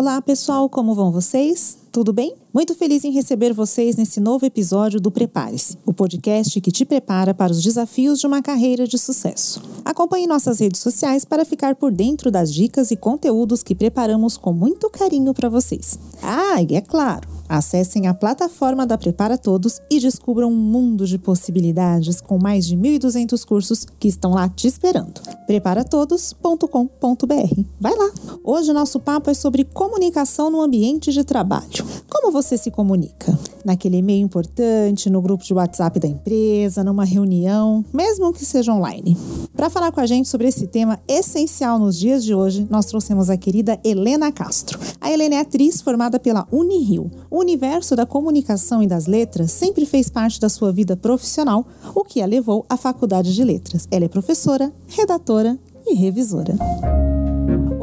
Olá, 0.00 0.22
pessoal, 0.22 0.66
como 0.66 0.94
vão 0.94 1.12
vocês? 1.12 1.76
Tudo 1.92 2.10
bem? 2.10 2.34
Muito 2.54 2.74
feliz 2.74 3.04
em 3.04 3.12
receber 3.12 3.52
vocês 3.52 3.96
nesse 3.96 4.18
novo 4.18 4.46
episódio 4.46 4.98
do 4.98 5.10
Prepare-se, 5.10 5.76
o 5.84 5.92
podcast 5.92 6.58
que 6.58 6.72
te 6.72 6.86
prepara 6.86 7.34
para 7.34 7.52
os 7.52 7.62
desafios 7.62 8.18
de 8.18 8.26
uma 8.26 8.40
carreira 8.40 8.86
de 8.86 8.96
sucesso. 8.96 9.60
Acompanhe 9.84 10.26
nossas 10.26 10.58
redes 10.58 10.80
sociais 10.80 11.26
para 11.26 11.44
ficar 11.44 11.74
por 11.74 11.92
dentro 11.92 12.30
das 12.30 12.50
dicas 12.50 12.90
e 12.90 12.96
conteúdos 12.96 13.62
que 13.62 13.74
preparamos 13.74 14.38
com 14.38 14.54
muito 14.54 14.88
carinho 14.88 15.34
para 15.34 15.50
vocês. 15.50 15.98
Ah, 16.22 16.62
e 16.66 16.76
é 16.76 16.80
claro, 16.80 17.28
acessem 17.50 18.06
a 18.06 18.14
plataforma 18.14 18.86
da 18.86 18.96
Prepara 18.96 19.36
Todos 19.36 19.80
e 19.90 19.98
descubram 19.98 20.50
um 20.50 20.56
mundo 20.56 21.04
de 21.04 21.18
possibilidades 21.18 22.20
com 22.20 22.38
mais 22.38 22.64
de 22.64 22.76
1.200 22.76 23.44
cursos 23.44 23.84
que 23.98 24.06
estão 24.06 24.34
lá 24.34 24.48
te 24.48 24.68
esperando. 24.68 25.20
preparatodos.com.br. 25.46 27.64
Vai 27.80 27.96
lá! 27.96 28.10
Hoje 28.44 28.72
nosso 28.72 29.00
papo 29.00 29.30
é 29.30 29.34
sobre 29.34 29.64
comunicação 29.64 30.50
no 30.50 30.60
ambiente 30.60 31.12
de 31.12 31.24
trabalho. 31.24 31.84
Como 32.08 32.30
você 32.30 32.56
se 32.56 32.70
comunica? 32.70 33.36
Naquele 33.64 33.98
e-mail 33.98 34.24
importante, 34.24 35.10
no 35.10 35.20
grupo 35.20 35.44
de 35.44 35.52
WhatsApp 35.52 35.98
da 35.98 36.08
empresa, 36.08 36.84
numa 36.84 37.04
reunião, 37.04 37.84
mesmo 37.92 38.32
que 38.32 38.44
seja 38.44 38.72
online. 38.72 39.16
Para 39.56 39.68
falar 39.68 39.92
com 39.92 40.00
a 40.00 40.06
gente 40.06 40.28
sobre 40.28 40.48
esse 40.48 40.66
tema 40.66 40.98
essencial 41.06 41.78
nos 41.78 41.98
dias 41.98 42.24
de 42.24 42.34
hoje, 42.34 42.66
nós 42.70 42.86
trouxemos 42.86 43.28
a 43.28 43.36
querida 43.36 43.78
Helena 43.84 44.32
Castro. 44.32 44.78
A 45.00 45.10
Helena 45.10 45.36
é 45.36 45.40
atriz 45.40 45.82
formada 45.82 46.18
pela 46.18 46.46
Unirio. 46.50 47.10
O 47.40 47.42
universo 47.42 47.96
da 47.96 48.04
comunicação 48.04 48.82
e 48.82 48.86
das 48.86 49.06
letras 49.06 49.50
sempre 49.50 49.86
fez 49.86 50.10
parte 50.10 50.38
da 50.38 50.50
sua 50.50 50.70
vida 50.70 50.94
profissional, 50.94 51.66
o 51.94 52.04
que 52.04 52.20
a 52.20 52.26
levou 52.26 52.66
à 52.68 52.76
Faculdade 52.76 53.34
de 53.34 53.42
Letras. 53.42 53.88
Ela 53.90 54.04
é 54.04 54.08
professora, 54.08 54.70
redatora 54.86 55.58
e 55.86 55.94
revisora. 55.94 56.54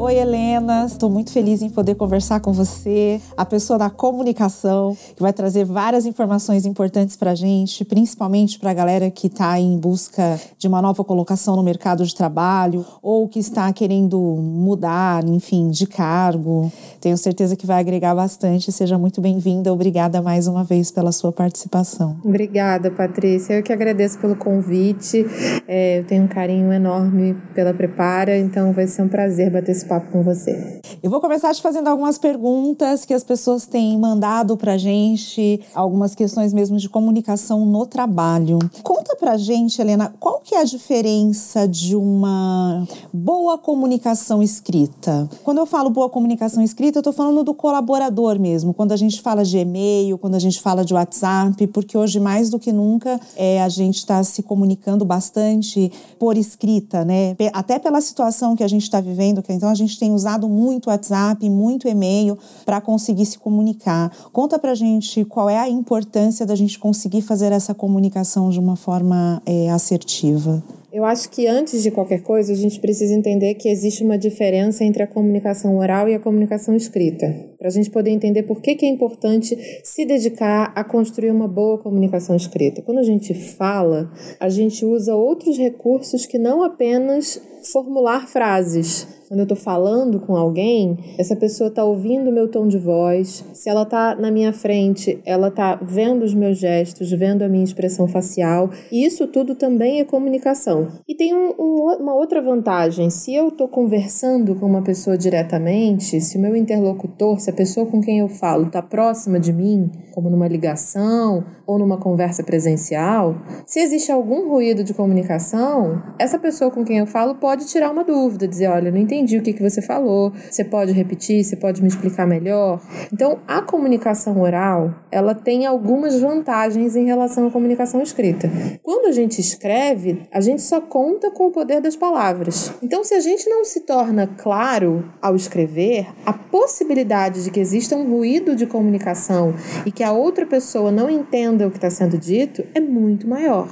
Oi, 0.00 0.14
Helena. 0.14 0.84
Estou 0.86 1.10
muito 1.10 1.32
feliz 1.32 1.60
em 1.60 1.68
poder 1.68 1.96
conversar 1.96 2.38
com 2.38 2.52
você, 2.52 3.20
a 3.36 3.44
pessoa 3.44 3.76
da 3.76 3.90
comunicação, 3.90 4.96
que 5.16 5.20
vai 5.20 5.32
trazer 5.32 5.64
várias 5.64 6.06
informações 6.06 6.64
importantes 6.64 7.16
para 7.16 7.32
a 7.32 7.34
gente, 7.34 7.84
principalmente 7.84 8.60
para 8.60 8.70
a 8.70 8.74
galera 8.74 9.10
que 9.10 9.26
está 9.26 9.58
em 9.58 9.76
busca 9.76 10.38
de 10.56 10.68
uma 10.68 10.80
nova 10.80 11.02
colocação 11.02 11.56
no 11.56 11.64
mercado 11.64 12.06
de 12.06 12.14
trabalho 12.14 12.86
ou 13.02 13.26
que 13.26 13.40
está 13.40 13.72
querendo 13.72 14.20
mudar, 14.20 15.24
enfim, 15.26 15.68
de 15.68 15.84
cargo. 15.84 16.70
Tenho 17.00 17.18
certeza 17.18 17.56
que 17.56 17.66
vai 17.66 17.80
agregar 17.80 18.14
bastante. 18.14 18.70
Seja 18.70 18.96
muito 18.96 19.20
bem-vinda. 19.20 19.72
Obrigada 19.72 20.22
mais 20.22 20.46
uma 20.46 20.62
vez 20.62 20.92
pela 20.92 21.10
sua 21.10 21.32
participação. 21.32 22.16
Obrigada, 22.24 22.88
Patrícia. 22.88 23.54
Eu 23.54 23.64
que 23.64 23.72
agradeço 23.72 24.16
pelo 24.20 24.36
convite. 24.36 25.26
É, 25.66 25.98
eu 25.98 26.04
tenho 26.04 26.22
um 26.22 26.28
carinho 26.28 26.72
enorme 26.72 27.36
pela 27.52 27.74
Prepara, 27.74 28.38
então 28.38 28.72
vai 28.72 28.86
ser 28.86 29.02
um 29.02 29.08
prazer 29.08 29.50
bater 29.50 29.72
esse 29.72 29.87
papo 29.88 30.12
com 30.12 30.22
você. 30.22 30.80
Eu 31.02 31.10
vou 31.10 31.20
começar 31.20 31.54
te 31.54 31.62
fazendo 31.62 31.88
algumas 31.88 32.18
perguntas 32.18 33.04
que 33.04 33.14
as 33.14 33.24
pessoas 33.24 33.66
têm 33.66 33.98
mandado 33.98 34.56
pra 34.56 34.76
gente, 34.76 35.60
algumas 35.74 36.14
questões 36.14 36.52
mesmo 36.52 36.76
de 36.76 36.88
comunicação 36.88 37.64
no 37.64 37.86
trabalho. 37.86 38.58
Conta 38.82 39.16
pra 39.16 39.36
gente, 39.36 39.80
Helena, 39.80 40.14
qual 40.20 40.40
que 40.40 40.54
é 40.54 40.60
a 40.60 40.64
diferença 40.64 41.66
de 41.66 41.96
uma 41.96 42.86
boa 43.12 43.56
comunicação 43.56 44.42
escrita? 44.42 45.28
Quando 45.42 45.58
eu 45.58 45.66
falo 45.66 45.90
boa 45.90 46.08
comunicação 46.08 46.62
escrita, 46.62 46.98
eu 46.98 47.02
tô 47.02 47.12
falando 47.12 47.42
do 47.42 47.54
colaborador 47.54 48.38
mesmo, 48.38 48.74
quando 48.74 48.92
a 48.92 48.96
gente 48.96 49.20
fala 49.20 49.44
de 49.44 49.58
e-mail, 49.58 50.18
quando 50.18 50.34
a 50.34 50.38
gente 50.38 50.60
fala 50.60 50.84
de 50.84 50.94
WhatsApp, 50.94 51.66
porque 51.68 51.96
hoje 51.96 52.20
mais 52.20 52.50
do 52.50 52.58
que 52.58 52.72
nunca 52.72 53.20
é, 53.36 53.62
a 53.62 53.68
gente 53.68 53.98
está 53.98 54.22
se 54.22 54.42
comunicando 54.42 55.04
bastante 55.04 55.90
por 56.18 56.36
escrita, 56.36 57.04
né? 57.04 57.36
Até 57.52 57.78
pela 57.78 58.00
situação 58.00 58.56
que 58.56 58.64
a 58.64 58.68
gente 58.68 58.82
está 58.82 59.00
vivendo, 59.00 59.42
que 59.42 59.52
então 59.52 59.68
a 59.68 59.74
gente 59.78 59.98
tem 59.98 60.12
usado 60.12 60.48
muito 60.48 60.90
WhatsApp, 60.90 61.48
muito 61.48 61.88
e-mail 61.88 62.36
para 62.64 62.80
conseguir 62.80 63.26
se 63.26 63.38
comunicar. 63.38 64.10
Conta 64.32 64.58
para 64.58 64.74
gente 64.74 65.24
qual 65.24 65.48
é 65.48 65.58
a 65.58 65.68
importância 65.68 66.44
da 66.44 66.54
gente 66.54 66.78
conseguir 66.78 67.22
fazer 67.22 67.52
essa 67.52 67.74
comunicação 67.74 68.50
de 68.50 68.58
uma 68.58 68.76
forma 68.76 69.42
é, 69.46 69.70
assertiva. 69.70 70.62
Eu 70.90 71.04
acho 71.04 71.28
que 71.28 71.46
antes 71.46 71.82
de 71.82 71.90
qualquer 71.90 72.22
coisa, 72.22 72.50
a 72.50 72.56
gente 72.56 72.80
precisa 72.80 73.12
entender 73.12 73.54
que 73.54 73.68
existe 73.68 74.02
uma 74.02 74.16
diferença 74.16 74.82
entre 74.82 75.02
a 75.02 75.06
comunicação 75.06 75.76
oral 75.76 76.08
e 76.08 76.14
a 76.14 76.18
comunicação 76.18 76.74
escrita. 76.74 77.26
Para 77.58 77.68
a 77.68 77.70
gente 77.70 77.90
poder 77.90 78.10
entender 78.10 78.44
por 78.44 78.62
que, 78.62 78.74
que 78.74 78.86
é 78.86 78.88
importante 78.88 79.54
se 79.84 80.06
dedicar 80.06 80.72
a 80.74 80.82
construir 80.82 81.30
uma 81.30 81.46
boa 81.46 81.76
comunicação 81.76 82.34
escrita. 82.34 82.80
Quando 82.80 82.98
a 82.98 83.02
gente 83.02 83.34
fala, 83.34 84.10
a 84.40 84.48
gente 84.48 84.82
usa 84.82 85.14
outros 85.14 85.58
recursos 85.58 86.24
que 86.24 86.38
não 86.38 86.62
apenas 86.62 87.38
formular 87.72 88.26
frases. 88.26 89.18
Quando 89.28 89.40
eu 89.40 89.44
estou 89.44 89.58
falando 89.58 90.20
com 90.20 90.34
alguém, 90.34 90.96
essa 91.18 91.36
pessoa 91.36 91.68
está 91.68 91.84
ouvindo 91.84 92.30
o 92.30 92.32
meu 92.32 92.48
tom 92.48 92.66
de 92.66 92.78
voz. 92.78 93.44
Se 93.52 93.68
ela 93.68 93.82
está 93.82 94.14
na 94.14 94.30
minha 94.30 94.54
frente, 94.54 95.20
ela 95.26 95.48
está 95.48 95.74
vendo 95.74 96.22
os 96.22 96.32
meus 96.32 96.56
gestos, 96.56 97.10
vendo 97.10 97.42
a 97.42 97.48
minha 97.48 97.62
expressão 97.62 98.08
facial. 98.08 98.70
E 98.90 99.04
isso 99.04 99.26
tudo 99.26 99.54
também 99.54 100.00
é 100.00 100.04
comunicação. 100.04 100.88
E 101.06 101.14
tem 101.14 101.34
um, 101.34 101.52
um, 101.58 101.96
uma 102.00 102.14
outra 102.14 102.40
vantagem. 102.40 103.10
Se 103.10 103.34
eu 103.34 103.48
estou 103.48 103.68
conversando 103.68 104.54
com 104.54 104.64
uma 104.64 104.80
pessoa 104.80 105.18
diretamente, 105.18 106.22
se 106.22 106.38
o 106.38 106.40
meu 106.40 106.56
interlocutor, 106.56 107.38
se 107.38 107.50
a 107.50 107.52
pessoa 107.52 107.84
com 107.84 108.00
quem 108.00 108.20
eu 108.20 108.30
falo 108.30 108.68
está 108.68 108.80
próxima 108.80 109.38
de 109.38 109.52
mim, 109.52 109.90
como 110.14 110.30
numa 110.30 110.48
ligação 110.48 111.44
ou 111.66 111.78
numa 111.78 111.98
conversa 111.98 112.42
presencial, 112.42 113.36
se 113.66 113.78
existe 113.78 114.10
algum 114.10 114.48
ruído 114.48 114.82
de 114.82 114.94
comunicação, 114.94 116.02
essa 116.18 116.38
pessoa 116.38 116.70
com 116.70 116.82
quem 116.82 116.96
eu 116.96 117.06
falo 117.06 117.34
pode 117.34 117.57
tirar 117.64 117.90
uma 117.90 118.04
dúvida, 118.04 118.46
dizer, 118.46 118.68
olha, 118.68 118.90
não 118.90 118.98
entendi 118.98 119.38
o 119.38 119.42
que, 119.42 119.52
que 119.52 119.62
você 119.62 119.80
falou, 119.82 120.32
você 120.50 120.64
pode 120.64 120.92
repetir, 120.92 121.44
você 121.44 121.56
pode 121.56 121.82
me 121.82 121.88
explicar 121.88 122.26
melhor. 122.26 122.80
Então, 123.12 123.40
a 123.46 123.62
comunicação 123.62 124.40
oral, 124.40 124.94
ela 125.10 125.34
tem 125.34 125.66
algumas 125.66 126.18
vantagens 126.20 126.96
em 126.96 127.04
relação 127.04 127.46
à 127.46 127.50
comunicação 127.50 128.02
escrita. 128.02 128.50
Quando 128.82 129.06
a 129.06 129.12
gente 129.12 129.40
escreve, 129.40 130.22
a 130.32 130.40
gente 130.40 130.62
só 130.62 130.80
conta 130.80 131.30
com 131.30 131.46
o 131.46 131.50
poder 131.50 131.80
das 131.80 131.96
palavras. 131.96 132.72
Então, 132.82 133.04
se 133.04 133.14
a 133.14 133.20
gente 133.20 133.48
não 133.48 133.64
se 133.64 133.80
torna 133.80 134.26
claro 134.26 135.04
ao 135.20 135.34
escrever, 135.34 136.06
a 136.24 136.32
possibilidade 136.32 137.44
de 137.44 137.50
que 137.50 137.60
exista 137.60 137.96
um 137.96 138.10
ruído 138.10 138.54
de 138.54 138.66
comunicação 138.66 139.54
e 139.84 139.92
que 139.92 140.02
a 140.02 140.12
outra 140.12 140.46
pessoa 140.46 140.90
não 140.90 141.08
entenda 141.10 141.66
o 141.66 141.70
que 141.70 141.76
está 141.76 141.90
sendo 141.90 142.18
dito 142.18 142.64
é 142.74 142.80
muito 142.80 143.28
maior. 143.28 143.68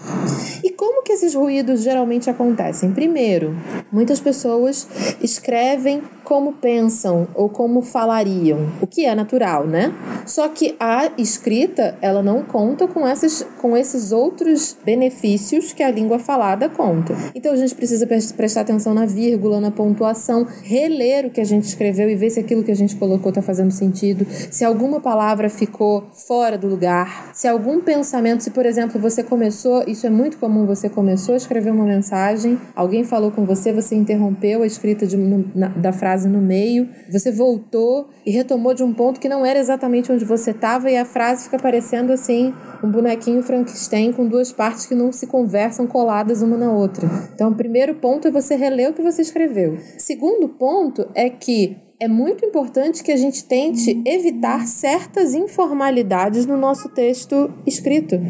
E 0.62 0.70
como 0.70 1.02
que 1.02 1.12
esses 1.12 1.34
ruídos 1.34 1.82
geralmente 1.82 2.28
acontecem? 2.28 2.92
Primeiro, 2.92 3.56
muitas 3.90 4.20
pessoas 4.20 4.88
escrevem 5.20 6.02
como 6.24 6.54
pensam 6.54 7.28
ou 7.34 7.48
como 7.48 7.82
falariam, 7.82 8.68
o 8.80 8.86
que 8.86 9.04
é 9.04 9.14
natural, 9.14 9.66
né? 9.66 9.92
Só 10.26 10.48
que 10.48 10.74
a 10.78 11.12
escrita, 11.16 11.96
ela 12.02 12.22
não 12.22 12.42
conta 12.42 12.86
com, 12.86 13.06
essas, 13.06 13.46
com 13.60 13.76
esses 13.76 14.12
outros 14.12 14.76
benefícios 14.84 15.72
que 15.72 15.82
a 15.82 15.90
língua 15.90 16.18
falada 16.18 16.68
conta. 16.68 17.14
Então 17.34 17.52
a 17.52 17.56
gente 17.56 17.74
precisa 17.74 18.06
prestar 18.06 18.62
atenção 18.62 18.92
na 18.92 19.06
vírgula, 19.06 19.60
na 19.60 19.70
pontuação, 19.70 20.46
reler 20.62 21.26
o 21.26 21.30
que 21.30 21.40
a 21.40 21.44
gente 21.44 21.64
escreveu 21.64 22.10
e 22.10 22.16
ver 22.16 22.30
se 22.30 22.40
aquilo 22.40 22.64
que 22.64 22.70
a 22.70 22.76
gente 22.76 22.96
colocou 22.96 23.28
está 23.28 23.40
fazendo 23.40 23.70
sentido, 23.70 24.26
se 24.50 24.64
alguma 24.64 25.00
palavra 25.00 25.48
ficou 25.48 26.08
fora 26.26 26.58
do 26.58 26.66
lugar, 26.66 27.30
se 27.32 27.46
algum 27.46 27.80
pensamento, 27.80 28.42
se 28.42 28.50
por 28.50 28.66
exemplo 28.66 29.00
você 29.00 29.22
começou, 29.22 29.84
isso 29.86 30.06
é 30.06 30.10
muito 30.10 30.38
comum, 30.38 30.66
você 30.66 30.88
começou 30.88 31.34
a 31.34 31.36
escrever 31.36 31.70
uma 31.70 31.84
mensagem, 31.84 32.58
alguém 32.74 33.04
falou 33.04 33.30
com 33.30 33.44
você, 33.44 33.72
você 33.72 33.94
interrompeu 33.94 34.62
a 34.62 34.66
escrita 34.66 35.06
de, 35.06 35.16
na, 35.16 35.68
da 35.68 35.92
frase 35.92 36.28
no 36.28 36.40
meio, 36.40 36.88
você 37.10 37.30
voltou 37.30 38.08
e 38.24 38.30
retomou 38.30 38.74
de 38.74 38.82
um 38.82 38.92
ponto 38.92 39.20
que 39.20 39.28
não 39.28 39.46
era 39.46 39.58
exatamente 39.58 40.10
onde 40.10 40.15
você 40.24 40.50
estava 40.50 40.90
e 40.90 40.96
a 40.96 41.04
frase 41.04 41.44
fica 41.44 41.58
parecendo 41.58 42.12
assim 42.12 42.54
um 42.82 42.90
bonequinho 42.90 43.42
Frankenstein 43.42 44.12
com 44.12 44.26
duas 44.26 44.52
partes 44.52 44.86
que 44.86 44.94
não 44.94 45.12
se 45.12 45.26
conversam 45.26 45.86
coladas 45.86 46.42
uma 46.42 46.56
na 46.56 46.72
outra. 46.72 47.08
Então, 47.34 47.50
o 47.50 47.54
primeiro 47.54 47.94
ponto 47.94 48.28
é 48.28 48.30
você 48.30 48.54
reler 48.54 48.90
o 48.90 48.94
que 48.94 49.02
você 49.02 49.22
escreveu. 49.22 49.78
Segundo 49.98 50.48
ponto 50.48 51.08
é 51.14 51.28
que 51.28 51.76
é 51.98 52.08
muito 52.08 52.44
importante 52.44 53.02
que 53.02 53.10
a 53.10 53.16
gente 53.16 53.44
tente 53.44 54.02
evitar 54.04 54.66
certas 54.66 55.34
informalidades 55.34 56.44
no 56.44 56.56
nosso 56.56 56.88
texto 56.90 57.50
escrito. 57.66 58.20